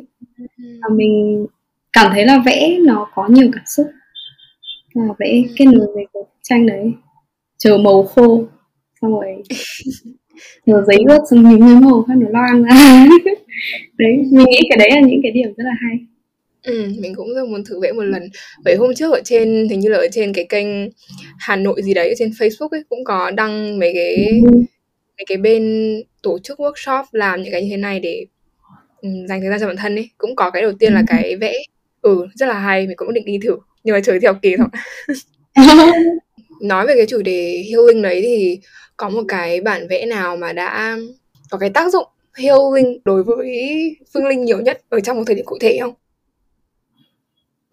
[0.58, 1.46] Và mình
[1.92, 3.86] cảm thấy là vẽ nó có nhiều cảm xúc.
[4.94, 6.92] Và vẽ kết nối với cái tranh đấy
[7.58, 8.44] chờ màu khô
[9.00, 9.26] xong rồi
[10.66, 13.06] chờ giấy ướt xong những cái màu khác nó loang ra.
[13.98, 15.98] Đấy mình nghĩ cái đấy là những cái điểm rất là hay
[16.72, 18.22] Mình cũng rất muốn thử vẽ một lần.
[18.64, 20.66] Vậy hôm trước ở trên hình như là ở trên cái kênh
[21.38, 24.40] Hà Nội gì đấy ở trên Facebook ấy cũng có đăng mấy cái
[25.18, 28.26] mấy cái bên tổ chức workshop làm những cái như thế này để
[29.28, 30.10] dành thời gian cho bản thân ấy.
[30.18, 31.52] Cũng có cái đầu tiên là cái vẽ.
[32.02, 33.56] Ừ, rất là hay, mình cũng định đi thử.
[33.84, 34.66] Nhưng mà trời theo kỳ thôi.
[36.62, 38.58] Nói về cái chủ đề healing đấy thì
[38.96, 40.98] có một cái bản vẽ nào mà đã
[41.50, 43.46] có cái tác dụng healing đối với
[44.14, 45.94] Phương Linh nhiều nhất ở trong một thời điểm cụ thể không?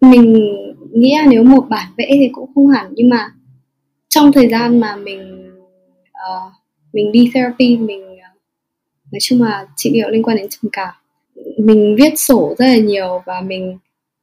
[0.02, 0.46] Mình
[0.92, 3.32] nghĩ là nếu một bản vẽ thì cũng không hẳn nhưng mà
[4.08, 5.50] trong thời gian mà mình
[6.10, 6.52] uh,
[6.92, 8.28] mình đi therapy mình ờ,
[9.12, 10.94] nói chung là trị liệu liên quan đến trầm cảm.
[11.58, 13.78] Mình viết sổ rất là nhiều và mình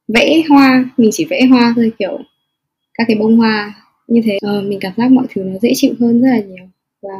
[0.08, 2.18] vẽ hoa mình chỉ vẽ hoa thôi kiểu
[2.94, 3.74] các cái bông hoa
[4.06, 4.38] như thế.
[4.58, 6.64] Uh, mình cảm giác mọi thứ nó dễ chịu hơn rất là nhiều.
[7.02, 7.14] Và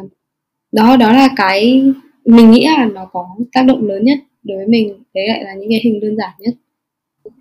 [0.72, 1.82] đó đó là cái
[2.24, 5.02] mình nghĩ là nó có tác động lớn nhất đối với mình.
[5.14, 6.54] Đấy lại là những cái hình đơn giản nhất.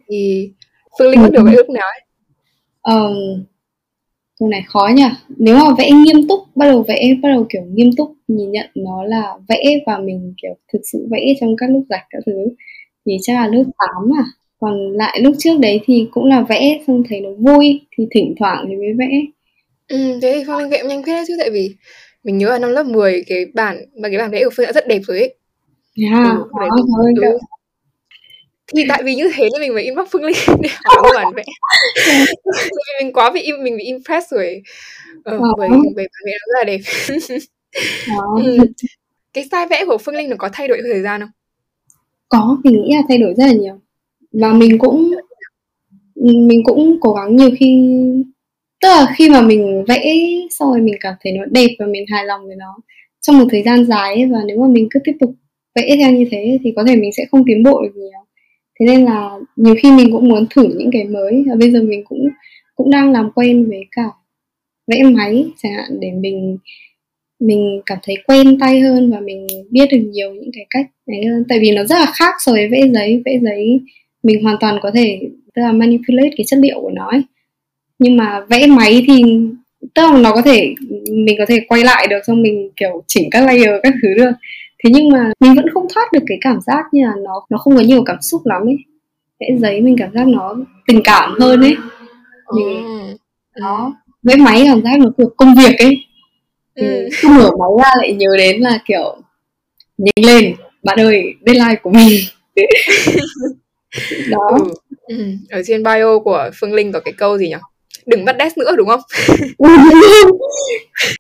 [0.08, 0.50] Thì
[1.00, 2.02] Phương Linh bắt đầu vẽ lúc nào ấy?
[2.82, 3.14] Ờ,
[4.40, 5.04] câu này khó nhỉ?
[5.30, 8.70] Nếu mà vẽ nghiêm túc bắt đầu vẽ bắt đầu kiểu nghiêm túc nhìn nhận
[8.76, 12.32] nó là vẽ và mình kiểu thực sự vẽ trong các lúc rảnh các thứ
[13.06, 14.26] thì chắc là lớp 8 à.
[14.60, 18.36] Còn lại lúc trước đấy thì cũng là vẽ xong thấy nó vui thì thỉnh
[18.40, 19.10] thoảng thì mới vẽ.
[19.88, 21.76] Ừ, thế thì Phương Linh vẽ nhanh phết chứ tại vì
[22.24, 24.72] mình nhớ là năm lớp 10 cái bản mà cái bản vẽ của Phương đã
[24.72, 25.36] rất đẹp rồi ấy.
[26.02, 27.34] Yeah, ừ, đó, thôi,
[28.76, 30.36] thì tại vì như thế nên mình mới inbox Phương Linh.
[30.62, 31.44] Để hỏi một bản vẽ
[33.04, 34.62] mình quá bị mình bị impress rồi.
[35.24, 36.80] Ờ, bởi bởi bản vẽ nó rất là đẹp.
[38.44, 38.58] Ừ.
[39.34, 41.30] cái style vẽ của Phương Linh nó có thay đổi theo thời gian không?
[42.30, 43.80] Có mình nghĩ là thay đổi rất là nhiều.
[44.32, 45.12] Và mình cũng
[46.48, 47.94] mình cũng cố gắng nhiều khi
[48.82, 50.16] tức là khi mà mình vẽ
[50.50, 52.76] xong rồi mình cảm thấy nó đẹp và mình hài lòng với nó
[53.22, 55.32] trong một thời gian dài ấy, và nếu mà mình cứ tiếp tục
[55.76, 58.10] vẽ theo như thế thì có thể mình sẽ không tiến bộ được nhiều
[58.80, 61.82] thế nên là nhiều khi mình cũng muốn thử những cái mới, và bây giờ
[61.82, 62.30] mình cũng
[62.76, 64.10] cũng đang làm quen với cả
[64.88, 66.58] vẽ máy, chẳng hạn, để mình
[67.40, 71.26] mình cảm thấy quen tay hơn và mình biết được nhiều những cái cách đấy
[71.26, 71.46] hơn.
[71.50, 73.22] Tại vì nó rất là khác so với vẽ giấy.
[73.26, 73.80] Vẽ giấy
[74.24, 75.20] mình hoàn toàn có thể,
[75.56, 77.22] tức là manipulate cái chất liệu của nó ấy.
[78.00, 79.24] nhưng mà vẽ máy thì,
[79.96, 80.76] tức là nó có thể,
[81.12, 84.32] mình có thể quay lại được, xong mình kiểu chỉnh các layer các thứ được
[84.84, 87.58] thế nhưng mà mình vẫn không thoát được cái cảm giác như là nó nó
[87.58, 88.78] không có nhiều cảm xúc lắm ấy.
[89.40, 90.56] Vẽ giấy mình cảm giác nó
[90.88, 91.76] tình cảm hơn ấy.
[92.56, 92.86] Mình
[93.60, 96.06] nó vẽ máy cảm giác nó kiểu công việc ấy.
[96.76, 97.10] Ừ.
[97.22, 99.18] cứ mở máy ra lại nhớ đến là kiểu
[99.98, 102.20] nhanh lên bạn ơi deadline của mình.
[104.30, 104.58] Đó.
[105.08, 105.18] Ừ.
[105.18, 105.26] Ừ.
[105.50, 107.56] ở trên bio của phương linh có cái câu gì nhỉ
[108.10, 109.00] đừng bắt desk nữa đúng không?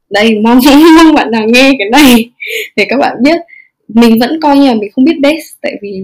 [0.10, 0.60] Đây mong
[0.96, 2.30] mong bạn nào nghe cái này
[2.76, 3.38] để các bạn biết.
[3.88, 6.02] Mình vẫn coi như là mình không biết desk tại vì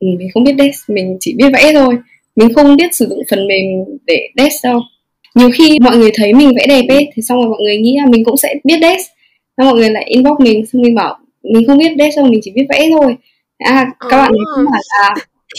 [0.00, 1.96] ừ, mình không biết desk mình chỉ biết vẽ thôi.
[2.36, 4.80] Mình không biết sử dụng phần mềm để desk đâu.
[5.34, 7.96] Nhiều khi mọi người thấy mình vẽ đẹp ấy thì xong rồi mọi người nghĩ
[7.98, 9.10] là mình cũng sẽ biết desk
[9.56, 12.40] xong mọi người lại inbox mình xong mình bảo mình không biết desk đâu mình
[12.42, 13.16] chỉ biết vẽ thôi.
[13.58, 15.14] À các bạn ấy cũng bảo là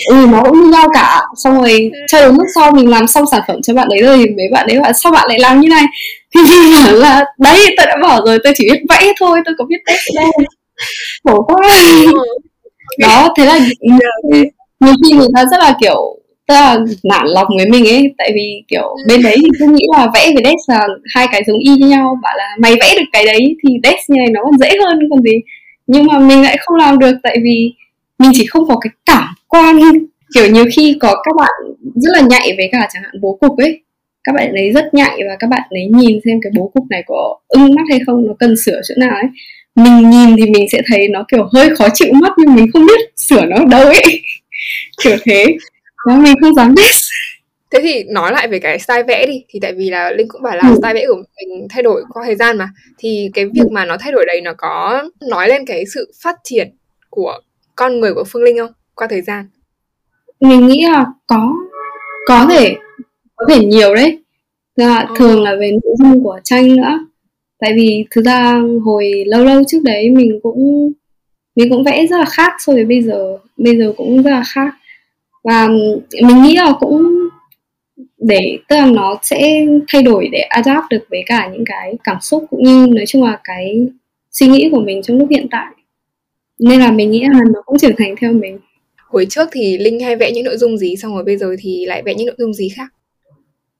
[0.09, 1.21] ừ nó cũng như nhau cả.
[1.35, 4.17] Xong rồi cho đến lúc sau mình làm xong sản phẩm cho bạn đấy rồi
[4.17, 5.83] thì mấy bạn đấy bảo sao bạn lại làm như này?
[6.35, 9.55] Thì mình bảo là đấy tôi đã bảo rồi tôi chỉ biết vẽ thôi tôi
[9.57, 10.31] có biết test đâu
[11.23, 11.69] khổ quá.
[12.99, 13.59] Đó thế là
[14.79, 18.13] nhiều khi người ta rất là kiểu là nản lòng với mình ấy.
[18.17, 19.03] Tại vì kiểu ừ.
[19.07, 21.87] bên đấy thì cứ nghĩ là vẽ với desk là hai cái giống y như
[21.87, 22.17] nhau.
[22.23, 24.99] Bảo là mày vẽ được cái đấy thì desk như này nó còn dễ hơn
[25.09, 25.39] còn gì.
[25.87, 27.73] Nhưng mà mình lại không làm được tại vì
[28.19, 29.79] mình chỉ không có cái cảm quan.
[30.35, 31.51] Kiểu nhiều khi có các bạn
[31.95, 33.81] rất là nhạy với cả chẳng hạn bố cục ấy.
[34.23, 37.03] Các bạn ấy rất nhạy và các bạn ấy nhìn xem cái bố cục này
[37.07, 39.29] có ưng mắt hay không nó cần sửa chỗ nào ấy.
[39.75, 42.85] Mình nhìn thì mình sẽ thấy nó kiểu hơi khó chịu mắt nhưng mình không
[42.85, 44.21] biết sửa nó đâu ấy.
[45.03, 45.45] Kiểu thế.
[46.07, 46.91] Đó mình không dám biết.
[47.71, 49.43] Thế thì nói lại về cái style vẽ đi.
[49.49, 50.75] Thì tại vì là linh cũng bảo là ừ.
[50.81, 52.69] style vẽ của mình thay đổi qua thời gian mà.
[52.97, 53.69] Thì cái việc ừ.
[53.71, 56.75] mà nó thay đổi đấy nó có nói lên cái sự phát triển
[57.09, 57.39] của
[57.75, 58.71] con người của phương linh không?
[58.95, 59.45] Qua thời gian.
[60.39, 61.55] Mình nghĩ là có
[62.27, 62.75] có thể
[63.35, 64.19] có thể nhiều đấy.
[64.75, 65.15] Là ừ.
[65.17, 66.99] thường là về nội dung của tranh nữa.
[67.59, 70.91] Tại vì thực ra hồi lâu lâu trước đấy mình cũng
[71.55, 73.37] mình cũng vẽ rất là khác so với bây giờ.
[73.57, 74.75] Bây giờ cũng rất là khác.
[75.43, 75.67] Và
[76.21, 77.15] mình nghĩ là cũng
[78.17, 82.17] để tức là nó sẽ thay đổi để adapt được với cả những cái cảm
[82.21, 83.87] xúc cũng như nói chung là cái
[84.31, 85.71] suy nghĩ của mình trong lúc hiện tại
[86.59, 88.59] nên là mình nghĩ là nó cũng trưởng thành theo mình.
[89.07, 91.85] Hồi trước thì linh hay vẽ những nội dung gì xong rồi bây giờ thì
[91.85, 92.93] lại vẽ những nội dung gì khác?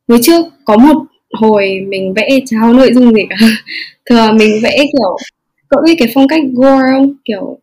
[0.08, 3.36] Hồi trước có một hồi mình vẽ cháo nội dung gì cả.
[4.10, 5.18] Thừa mình vẽ kiểu
[5.70, 7.14] cậu biết cái phong cách gore không?
[7.26, 7.60] Kiểu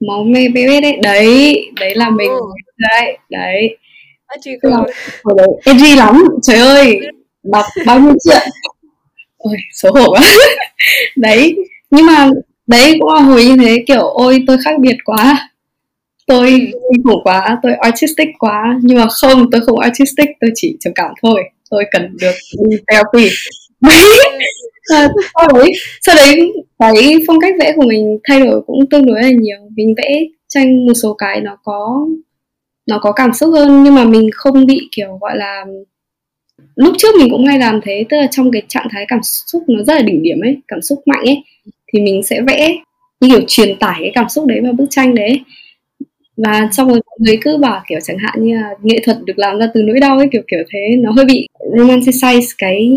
[0.00, 0.96] máu mê bê bê đấy.
[1.02, 2.30] Đấy đấy là mình.
[2.30, 2.54] Oh.
[2.78, 3.76] đấy đấy.
[5.24, 6.24] Hồi đấy edgy lắm.
[6.42, 7.00] Trời ơi
[7.42, 8.42] đọc bao nhiêu chuyện.
[9.38, 10.20] Ôi xấu hổ quá.
[11.16, 11.56] Đấy
[11.90, 12.28] nhưng mà
[12.70, 15.48] đấy cũng là hồi như thế kiểu ôi tôi khác biệt quá.
[16.26, 18.78] Tôi kinh khủng quá tôi artistic quá.
[18.82, 21.42] Nhưng mà không tôi không artistic tôi chỉ trầm cảm thôi.
[21.70, 22.34] Tôi cần được
[22.70, 23.28] đi therapy.
[23.80, 24.04] Đấy.
[24.88, 29.22] Sau đấy sau đấy cái phong cách vẽ của mình thay đổi cũng tương đối
[29.22, 29.58] là nhiều.
[29.76, 32.06] Mình vẽ tranh một số cái nó có
[32.86, 33.82] nó có cảm xúc hơn.
[33.84, 35.64] Nhưng mà mình không bị kiểu gọi là
[36.76, 38.04] lúc trước mình cũng hay làm thế.
[38.10, 40.82] Tức là trong cái trạng thái cảm xúc nó rất là đỉnh điểm ấy cảm
[40.82, 41.42] xúc mạnh ấy
[41.92, 42.76] thì mình sẽ vẽ
[43.20, 45.40] như kiểu truyền tải cái cảm xúc đấy vào bức tranh đấy
[46.36, 49.38] và xong rồi mọi người cứ bảo kiểu chẳng hạn như là nghệ thuật được
[49.38, 52.90] làm ra từ nỗi đau ấy kiểu kiểu thế nó hơi bị romanticize cái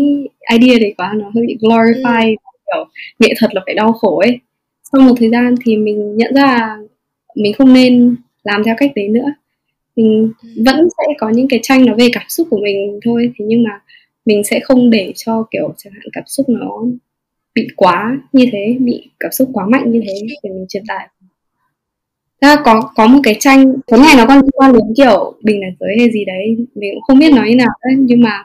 [0.52, 2.34] idea đấy quá nó hơi bị glorify ừ.
[2.66, 2.84] kiểu
[3.18, 4.38] nghệ thuật là phải đau khổ ấy
[4.92, 6.76] sau một thời gian thì mình nhận ra
[7.34, 9.34] mình không nên làm theo cách đấy nữa
[9.96, 10.48] mình ừ.
[10.66, 13.62] vẫn sẽ có những cái tranh nó về cảm xúc của mình thôi thế nhưng
[13.62, 13.80] mà
[14.26, 16.82] mình sẽ không để cho kiểu chẳng hạn cảm xúc nó
[17.54, 21.08] bị quá như thế bị cảm xúc quá mạnh như thế để mình truyền tải.
[22.40, 25.60] Ra có có một cái tranh cái này nó còn liên quan đến kiểu bình
[25.60, 28.44] đẳng giới hay gì đấy mình cũng không biết nói như nào đấy nhưng mà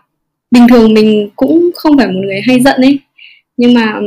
[0.51, 2.99] bình thường mình cũng không phải một người hay giận ấy.
[3.57, 3.99] Nhưng mà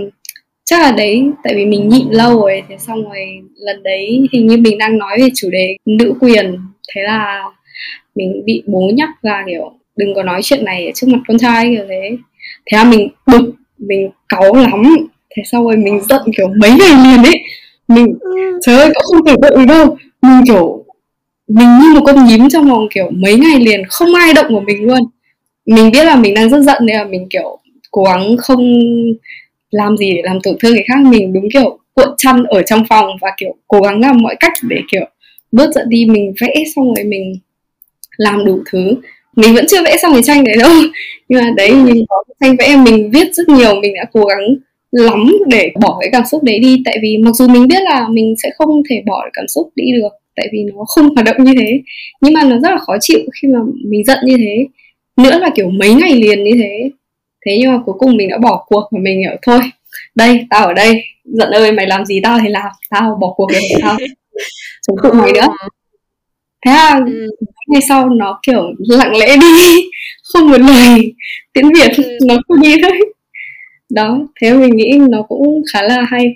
[0.64, 3.18] chắc là đấy tại vì mình nhịn lâu rồi thế xong rồi
[3.54, 6.58] lần đấy hình như mình đang nói về chủ đề nữ quyền
[6.94, 7.42] thế là
[8.14, 11.74] mình bị bố nhắc là kiểu đừng có nói chuyện này trước mặt con trai
[11.76, 12.16] kiểu thế.
[12.66, 13.54] Thế là mình bực
[13.88, 14.82] mình cáu lắm.
[15.36, 17.42] Thế sau rồi mình giận kiểu mấy ngày liền ấy.
[17.88, 18.30] Mình ừ.
[18.66, 19.96] trời ơi cậu không tưởng tượng đâu.
[20.22, 20.84] Mình kiểu
[21.48, 24.60] mình như một con nhím trong vòng kiểu mấy ngày liền không ai động vào
[24.60, 25.00] mình luôn.
[25.66, 27.58] Mình biết là mình đang rất giận nên là mình kiểu
[27.90, 28.84] cố gắng không
[29.70, 30.98] làm gì để làm tổn thương người khác.
[31.04, 34.52] Mình đúng kiểu cuộn chăn ở trong phòng và kiểu cố gắng làm mọi cách
[34.62, 35.04] để kiểu
[35.52, 36.06] bớt giận đi.
[36.06, 37.38] Mình vẽ xong rồi mình
[38.16, 38.94] làm đủ thứ.
[39.36, 40.70] Mình vẫn chưa vẽ xong cái tranh đấy đâu.
[41.28, 44.56] Nhưng mà đấy mình có tranh vẽ mình viết rất nhiều mình đã cố gắng
[44.92, 46.82] lắm để bỏ cái cảm xúc đấy đi.
[46.84, 49.84] Tại vì mặc dù mình biết là mình sẽ không thể bỏ cảm xúc đi
[49.92, 51.80] được tại vì nó không hoạt động như thế.
[52.20, 54.66] Nhưng mà nó rất là khó chịu khi mà mình giận như thế.
[55.16, 56.90] Nữa là kiểu mấy ngày liền như thế.
[57.46, 59.60] Thế nhưng mà cuối cùng mình đã bỏ cuộc và mình hiểu thôi
[60.14, 61.04] đây tao ở đây.
[61.24, 62.72] Giận ơi mày làm gì tao thì làm.
[62.90, 63.96] Tao bỏ cuộc rồi tao
[64.86, 65.46] chống cự mày nữa
[66.66, 67.28] thế là ừ.
[67.68, 69.84] ngày sau nó kiểu lặng lẽ đi
[70.32, 71.14] không một lời
[71.52, 72.18] tiếng việt ừ.
[72.26, 73.00] nó cứ đi thôi
[73.90, 76.34] đó thế mình nghĩ nó cũng khá là hay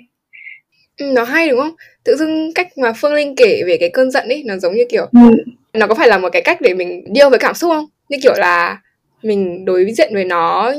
[0.97, 4.11] ừ, nó hay đúng không tự dưng cách mà phương linh kể về cái cơn
[4.11, 5.53] giận ấy nó giống như kiểu ừ.
[5.73, 8.17] nó có phải là một cái cách để mình deal với cảm xúc không như
[8.23, 8.81] kiểu là
[9.23, 10.73] mình đối diện với nó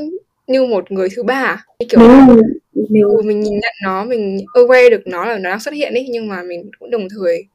[0.47, 1.63] như một người thứ ba à?
[1.79, 3.03] như kiểu là, mình...
[3.03, 6.07] Ừ, mình nhìn nhận nó mình aware được nó là nó đang xuất hiện ấy
[6.09, 7.45] nhưng mà mình cũng đồng thời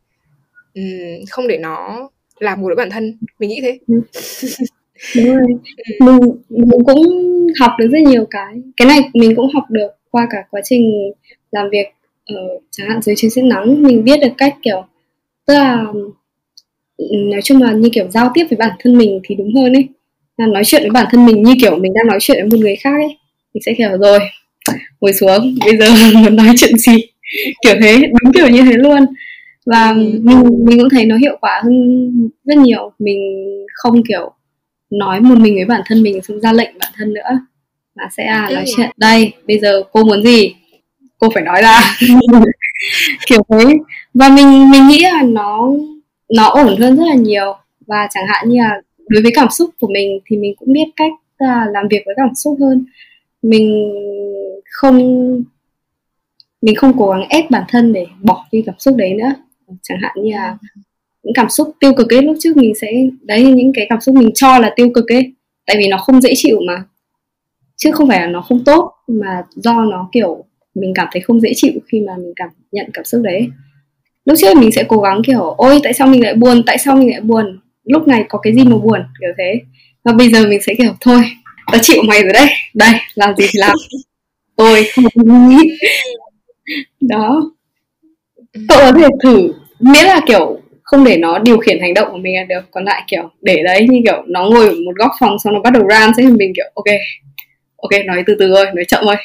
[0.74, 2.08] um, không để nó
[2.40, 3.78] làm một đứa bản thân mình nghĩ thế.
[3.86, 4.00] Ừ.
[5.16, 5.46] đúng rồi.
[6.00, 6.18] Mình,
[6.48, 7.06] mình cũng
[7.60, 8.54] học được rất nhiều cái.
[8.76, 11.12] Cái này mình cũng học được qua cả quá trình
[11.52, 11.86] làm việc
[12.26, 12.36] ở
[12.70, 14.84] chẳng hạn dưới chiến sĩ nắng mình biết được cách kiểu
[15.46, 15.84] tức là
[17.12, 19.88] nói chung là như kiểu giao tiếp với bản thân mình thì đúng hơn ấy.
[20.36, 22.64] Là nói chuyện với bản thân mình như kiểu mình đang nói chuyện với một
[22.64, 23.16] người khác ấy
[23.54, 24.18] mình sẽ kiểu rồi
[25.00, 25.86] ngồi xuống bây giờ
[26.20, 26.96] muốn nói chuyện gì?
[27.64, 29.06] Kiểu thế đúng kiểu như thế luôn
[29.66, 30.20] và ừ.
[30.22, 32.92] mình mình cũng thấy nó hiệu quả hơn rất nhiều.
[32.98, 33.18] Mình
[33.74, 34.32] không kiểu
[34.90, 37.38] nói một mình với bản thân mình xong ra lệnh bản thân nữa.
[37.94, 40.54] Mà sẽ à, nói chuyện đây bây giờ cô muốn gì?
[41.18, 41.80] Cô phải nói ra.
[43.26, 43.76] Kiểu thế.
[44.14, 45.70] Và mình mình nghĩ là nó
[46.34, 47.56] nó ổn hơn rất là nhiều.
[47.86, 50.86] Và chẳng hạn như là đối với cảm xúc của mình thì mình cũng biết
[50.96, 51.12] cách
[51.44, 52.84] uh, làm việc với cảm xúc hơn.
[53.42, 53.92] Mình
[54.70, 54.98] không
[56.62, 59.34] mình không cố gắng ép bản thân để bỏ đi cảm xúc đấy nữa
[59.82, 60.56] chẳng hạn như là
[61.22, 62.92] những cảm xúc tiêu cực ấy lúc trước mình sẽ
[63.22, 65.32] đấy những cái cảm xúc mình cho là tiêu cực ấy.
[65.66, 66.84] Tại vì nó không dễ chịu mà.
[67.76, 70.44] Chứ không phải là nó không tốt mà do nó kiểu
[70.74, 73.48] mình cảm thấy không dễ chịu khi mà mình cảm nhận cảm xúc đấy.
[74.24, 76.62] Lúc trước mình sẽ cố gắng kiểu ôi tại sao mình lại buồn?
[76.66, 77.60] Tại sao mình lại buồn?
[77.84, 79.00] Lúc này có cái gì mà buồn?
[79.20, 79.60] Kiểu thế.
[80.04, 81.22] Và bây giờ mình sẽ kiểu thôi
[81.72, 82.46] tao chịu mày rồi đấy.
[82.74, 83.76] Đây làm gì thì làm.
[84.56, 85.70] Tôi không nghĩ
[87.00, 87.50] đó
[88.68, 92.18] cậu có thể thử miễn là kiểu không để nó điều khiển hành động của
[92.18, 92.60] mình là được.
[92.70, 95.60] Còn lại kiểu để đấy như kiểu nó ngồi ở một góc phòng xong nó
[95.60, 96.94] bắt đầu ran sẽ mình kiểu ok
[97.76, 99.16] ok nói từ từ thôi nói chậm thôi.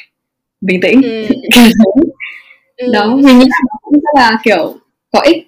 [0.60, 1.02] Bình tĩnh.
[1.02, 1.26] Ừ.
[2.76, 2.92] ừ.
[2.92, 4.74] đó mình nghĩ là nó cũng rất là kiểu
[5.12, 5.46] có ích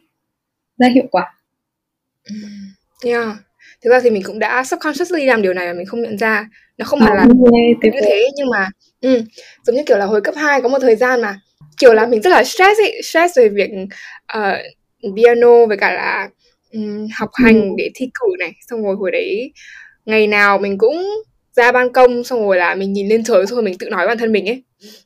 [0.79, 1.35] rất hiệu quả.
[2.25, 2.35] Ừ.
[3.05, 3.37] yeah
[3.85, 6.49] thực ra thì mình cũng đã subconsciously làm điều này mà mình không nhận ra.
[6.79, 7.25] Nó không hẳn là
[7.83, 8.69] như thế nhưng mà
[9.01, 9.23] ừ,
[9.67, 11.41] giống như kiểu là hồi cấp 2 có một thời gian mà
[11.79, 13.71] kiểu là mình rất là stress ấy stress về việc
[14.39, 16.29] uh, piano với cả là
[16.73, 17.69] um, học hành ừ.
[17.79, 18.53] để thi cử này.
[18.71, 19.53] Xong rồi hồi đấy
[20.07, 21.05] ngày nào mình cũng
[21.57, 24.07] ra ban công xong rồi là mình nhìn lên trời xong rồi mình tự nói
[24.07, 24.63] bản thân mình ấy.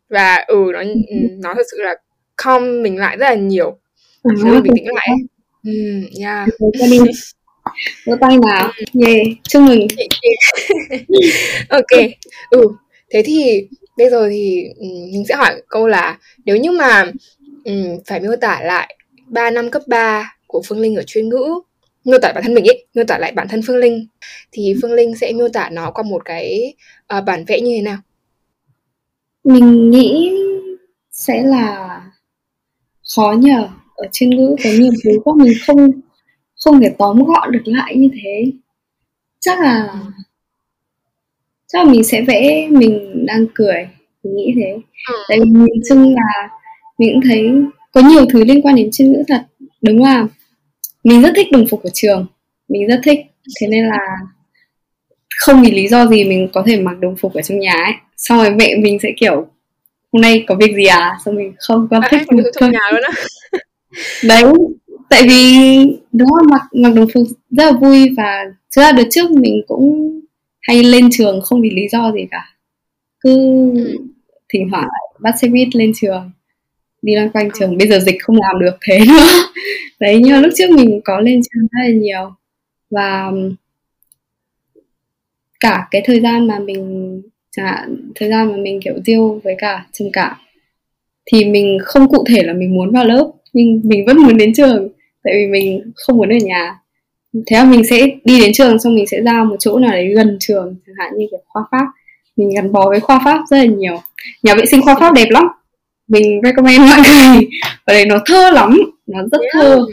[0.08, 1.94] Và ừ nó ừ, nó thật sự là
[2.36, 3.78] calm mình lại rất là nhiều.
[4.22, 5.08] À, mình bình tĩnh lại
[5.64, 5.72] ừ
[6.20, 6.48] yeah
[8.06, 8.72] vỗ tay nào
[9.06, 9.86] yeah chúc mừng.
[11.68, 12.00] Ok.
[12.50, 12.62] Ừ
[13.10, 17.12] thế thì bây giờ thì ừ, mình sẽ hỏi câu là nếu như mà
[17.64, 21.60] um, phải miêu tả lại 3 năm cấp 3 của Phương Linh ở chuyên ngữ
[22.04, 24.06] miêu tả bản thân mình ấy miêu tả lại bản thân Phương Linh
[24.52, 26.74] thì Phương Linh sẽ miêu tả nó qua một cái
[27.18, 27.98] uh, bản vẽ như thế nào?
[29.44, 30.32] Mình nghĩ
[31.10, 32.00] sẽ là
[33.16, 35.90] khó nhờ ở chuyên ngữ có nhiều thứ quá mình không
[36.64, 38.52] không thể tóm gọn được lại như thế.
[39.40, 40.02] Chắc là
[41.68, 43.88] chắc là mình sẽ vẽ mình đang cười.
[44.22, 44.78] Mình nghĩ thế.
[45.08, 45.14] Ừ.
[45.28, 46.48] tại vì nhìn chung là
[46.98, 47.50] mình cũng thấy
[47.92, 49.42] có nhiều thứ liên quan đến chuyên ngữ thật.
[49.82, 50.26] Đúng là
[51.04, 52.26] mình rất thích đồng phục của trường.
[52.68, 53.18] Mình rất thích.
[53.60, 53.98] Thế nên là
[55.36, 57.92] không vì lý do gì mình có thể mặc đồng phục ở trong nhà ấy.
[58.16, 59.46] Xong rồi mẹ mình sẽ kiểu
[60.12, 61.18] hôm nay có việc gì à?
[61.24, 63.12] Xong mình không con à, thích mình trong nhà luôn á.
[64.28, 64.44] Đấy.
[65.10, 65.56] Tại vì
[66.12, 68.44] đó mặc mặc đồng phục rất là vui và
[68.76, 70.20] thực ra đợt trước mình cũng
[70.66, 72.56] hay lên trường không vì lý do gì cả.
[73.20, 73.36] Cứ
[73.74, 73.98] ừ.
[74.52, 74.88] thỉnh thoảng
[75.20, 76.30] bắt xe buýt lên trường
[77.02, 77.70] đi loanh quanh trường.
[77.70, 77.76] Ừ.
[77.78, 79.28] bây giờ dịch không làm được thế nữa.
[80.00, 82.34] Đấy nhưng mà lúc trước mình có lên trường rất là nhiều.
[82.90, 83.30] Và
[85.60, 87.22] cả cái thời gian mà mình
[87.56, 90.36] chẳng hạn thời gian mà mình kiểu tiêu với cả trầm cảm
[91.32, 94.52] thì mình không cụ thể là mình muốn vào lớp nhưng mình vẫn muốn đến
[94.54, 94.88] trường.
[95.22, 96.78] Tại vì mình không muốn ở nhà
[97.46, 100.12] thế là mình sẽ đi đến trường xong mình sẽ ra một chỗ nào đấy
[100.14, 101.86] gần trường chẳng hạn như kiểu khoa pháp.
[102.36, 104.00] Mình gắn bó với khoa pháp rất là nhiều.
[104.42, 105.44] Nhà vệ sinh khoa pháp đẹp lắm.
[106.08, 107.48] Mình recommend mọi người.
[107.84, 108.78] Ở đây nó thơ lắm.
[109.06, 109.86] Nó rất thơ.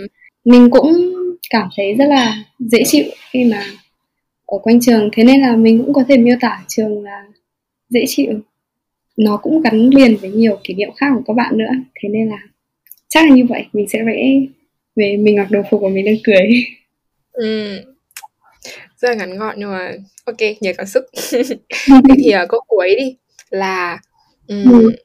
[0.45, 1.13] Mình cũng
[1.49, 3.63] cảm thấy rất là dễ chịu khi mà
[4.45, 5.09] ở quanh trường.
[5.13, 7.23] Thế nên là mình cũng có thể miêu tả trường là
[7.89, 8.33] dễ chịu.
[9.17, 11.71] Nó cũng gắn liền với nhiều kỷ niệm khác của các bạn nữa.
[12.01, 12.37] Thế nên là
[13.09, 13.65] chắc là như vậy.
[13.73, 14.39] Mình sẽ vẽ
[14.95, 16.49] về mình mặc đồ phục của mình đang cười
[17.33, 17.77] ừ.
[18.97, 19.91] rất là ngắn gọn nhưng mà
[20.25, 21.43] ok nhiều cảm xúc thế
[22.17, 23.17] thì uh, câu cuối đi
[23.49, 23.99] là
[24.47, 24.95] um, ừ.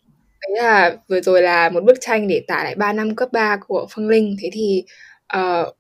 [0.49, 3.57] Thế là vừa rồi là một bức tranh để tả lại 3 năm cấp 3
[3.67, 4.37] của Phương Linh.
[4.43, 4.83] Thế thì
[5.37, 5.77] uh,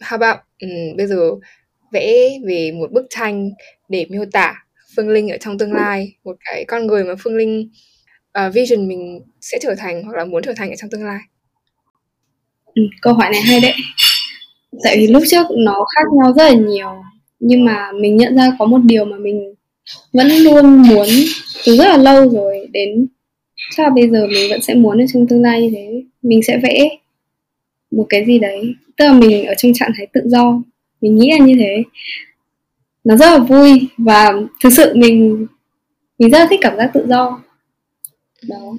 [0.00, 1.30] how about um, bây giờ
[1.92, 3.50] vẽ về một bức tranh
[3.88, 4.54] để miêu tả
[4.96, 7.70] Phương Linh ở trong tương lai, một cái con người mà Phương Linh
[8.38, 11.20] uh, vision mình sẽ trở thành hoặc là muốn trở thành ở trong tương lai.
[12.74, 13.74] Ừ, câu hỏi này hay đấy.
[14.84, 16.88] Tại vì lúc trước nó khác nhau rất là nhiều.
[17.40, 19.54] Nhưng mà mình nhận ra có một điều mà mình
[20.12, 21.06] vẫn luôn muốn
[21.66, 23.06] từ rất là lâu rồi, đến
[23.76, 26.02] chắc là bây giờ mình vẫn sẽ muốn ở trong tương lai như thế.
[26.22, 26.88] Mình sẽ vẽ
[27.90, 28.74] một cái gì đấy.
[28.96, 30.62] Tức là mình ở trong trạng thái tự do.
[31.00, 31.82] Mình nghĩ là như thế.
[33.04, 34.32] Nó rất là vui và
[34.64, 35.46] thực sự mình
[36.18, 37.42] mình rất là thích cảm giác tự do.
[38.48, 38.76] Đó.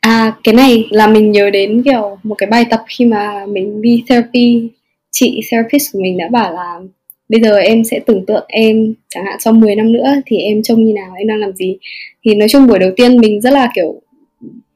[0.00, 3.82] À cái này là mình nhớ đến kiểu một cái bài tập khi mà mình
[3.82, 4.68] đi therapy
[5.10, 6.80] chị therapist của mình đã bảo là
[7.28, 10.62] bây giờ em sẽ tưởng tượng em chẳng hạn sau 10 năm nữa thì em
[10.62, 11.76] trông như nào, em đang làm gì.
[12.24, 14.00] Thì nói chung buổi đầu tiên mình rất là kiểu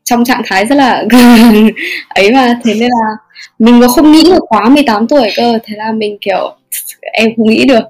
[0.04, 1.04] trong trạng thái rất là
[2.08, 2.60] ấy mà.
[2.64, 3.16] Thế nên là
[3.58, 6.56] mình có không nghĩ được quá 18 tuổi cơ, thế là mình kiểu
[7.00, 7.84] em không nghĩ được.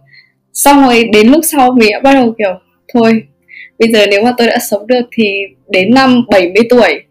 [0.53, 2.55] Xong rồi đến lúc sau mình đã bắt đầu kiểu,
[2.95, 3.23] thôi,
[3.79, 7.03] bây giờ nếu mà tôi đã sống được thì đến năm 70 tuổi,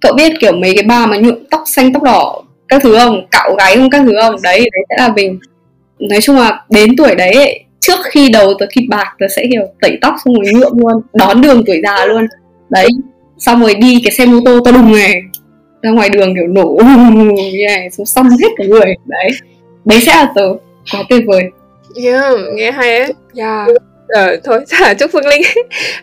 [0.00, 3.26] cậu biết kiểu mấy cái bà mà nhuộm tóc xanh tóc đỏ các thứ không
[3.30, 4.34] cạo gáy không các thứ không.
[4.42, 5.38] Đấy đấy sẽ là mình.
[5.98, 9.44] Nói chung là đến tuổi đấy ấy, trước khi đầu tớ kịp bạc tớ sẽ
[9.50, 12.26] kiểu tẩy tóc xong rồi nhuộm luôn đón đường tuổi già luôn.
[12.68, 12.88] Đấy
[13.38, 15.14] xong rồi đi cái xe mô tô to đùng này
[15.82, 16.78] ra ngoài đường kiểu nổ
[17.24, 18.94] như này xong xong hết cả người.
[19.06, 19.30] Đấy
[19.84, 20.48] đấy sẽ là tớ.
[20.92, 21.42] Quá tuyệt vời.
[22.04, 23.12] Yeah nghe hay ấy.
[23.36, 23.68] Yeah
[24.08, 25.42] ờ, thôi là chúc phương linh.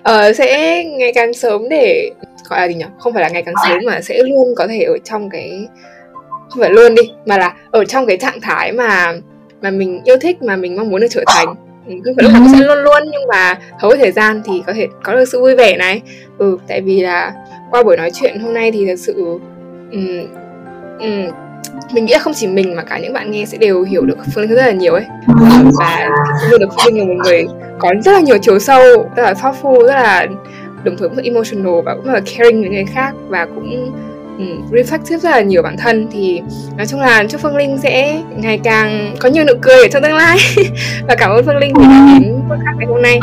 [0.04, 2.12] Ờ, sẽ ngày càng sớm để
[2.50, 4.82] gọi là gì nhỉ không phải là ngày càng sớm mà sẽ luôn có thể
[4.82, 5.68] ở trong cái
[6.50, 9.14] không phải luôn đi mà là ở trong cái trạng thái mà
[9.62, 11.56] mà mình yêu thích mà mình mong muốn được trở thành.
[11.88, 14.42] Ừ, không phải lúc nào cũng sẽ luôn luôn nhưng mà hầu hết thời gian
[14.46, 16.02] thì có thể có được sự vui vẻ này.
[16.38, 17.34] Ừ tại vì là
[17.72, 19.40] qua buổi nói chuyện hôm nay thì thật sự
[19.92, 20.28] um,
[21.00, 21.28] um,
[21.94, 24.18] mình nghĩ là không chỉ mình mà cả những bạn nghe sẽ đều hiểu được
[24.36, 25.06] phương rất là nhiều ấy.
[25.80, 26.10] Và
[26.50, 27.46] luôn được phương là một người
[27.80, 30.28] có rất là nhiều chiều sâu rất là thoughtful rất là
[30.84, 33.92] đồng thời cũng rất emotional và cũng rất là caring với người khác và cũng
[34.38, 36.42] Ừ, um, reflective rất là nhiều bản thân thì
[36.78, 40.04] nói chung là chúc Phương Linh sẽ ngày càng có nhiều nụ cười ở trong
[40.04, 40.38] tương lai.
[41.08, 43.20] Và cảm ơn Phương Linh vì đã đến podcast ngày hôm nay.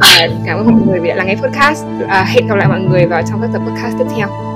[0.00, 1.84] Và cảm ơn mọi người vì đã lắng nghe podcast.
[2.08, 4.49] À, hẹn gặp lại mọi người vào trong các tập podcast tiếp theo.